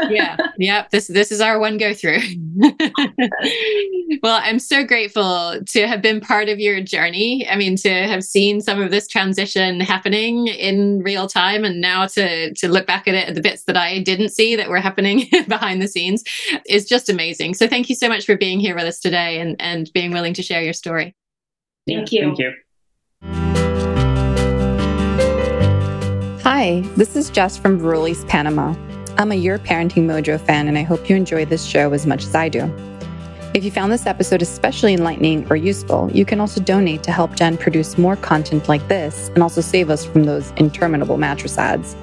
[0.10, 2.20] yeah, yeah, this this is our one go through.
[4.24, 7.48] well, I'm so grateful to have been part of your journey.
[7.50, 12.06] I mean, to have seen some of this transition happening in real time, and now
[12.08, 14.80] to to look back at it, at the bits that I didn't see that were
[14.80, 16.24] happening behind the scenes,
[16.68, 17.54] is just amazing.
[17.54, 20.34] So, thank you so much for being here with us today and and being willing
[20.36, 21.16] to share your story.
[21.88, 22.22] Thank you.
[22.22, 23.63] Thank you.
[26.64, 28.74] Hi, this is Jess from Rural Panama.
[29.18, 32.24] I'm a Your Parenting Mojo fan, and I hope you enjoy this show as much
[32.24, 32.74] as I do.
[33.54, 37.36] If you found this episode especially enlightening or useful, you can also donate to help
[37.36, 41.98] Jen produce more content like this and also save us from those interminable mattress ads.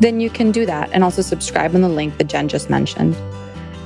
[0.00, 3.14] Then you can do that and also subscribe on the link that Jen just mentioned.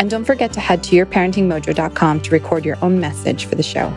[0.00, 3.92] And don't forget to head to yourparentingmojo.com to record your own message for the show.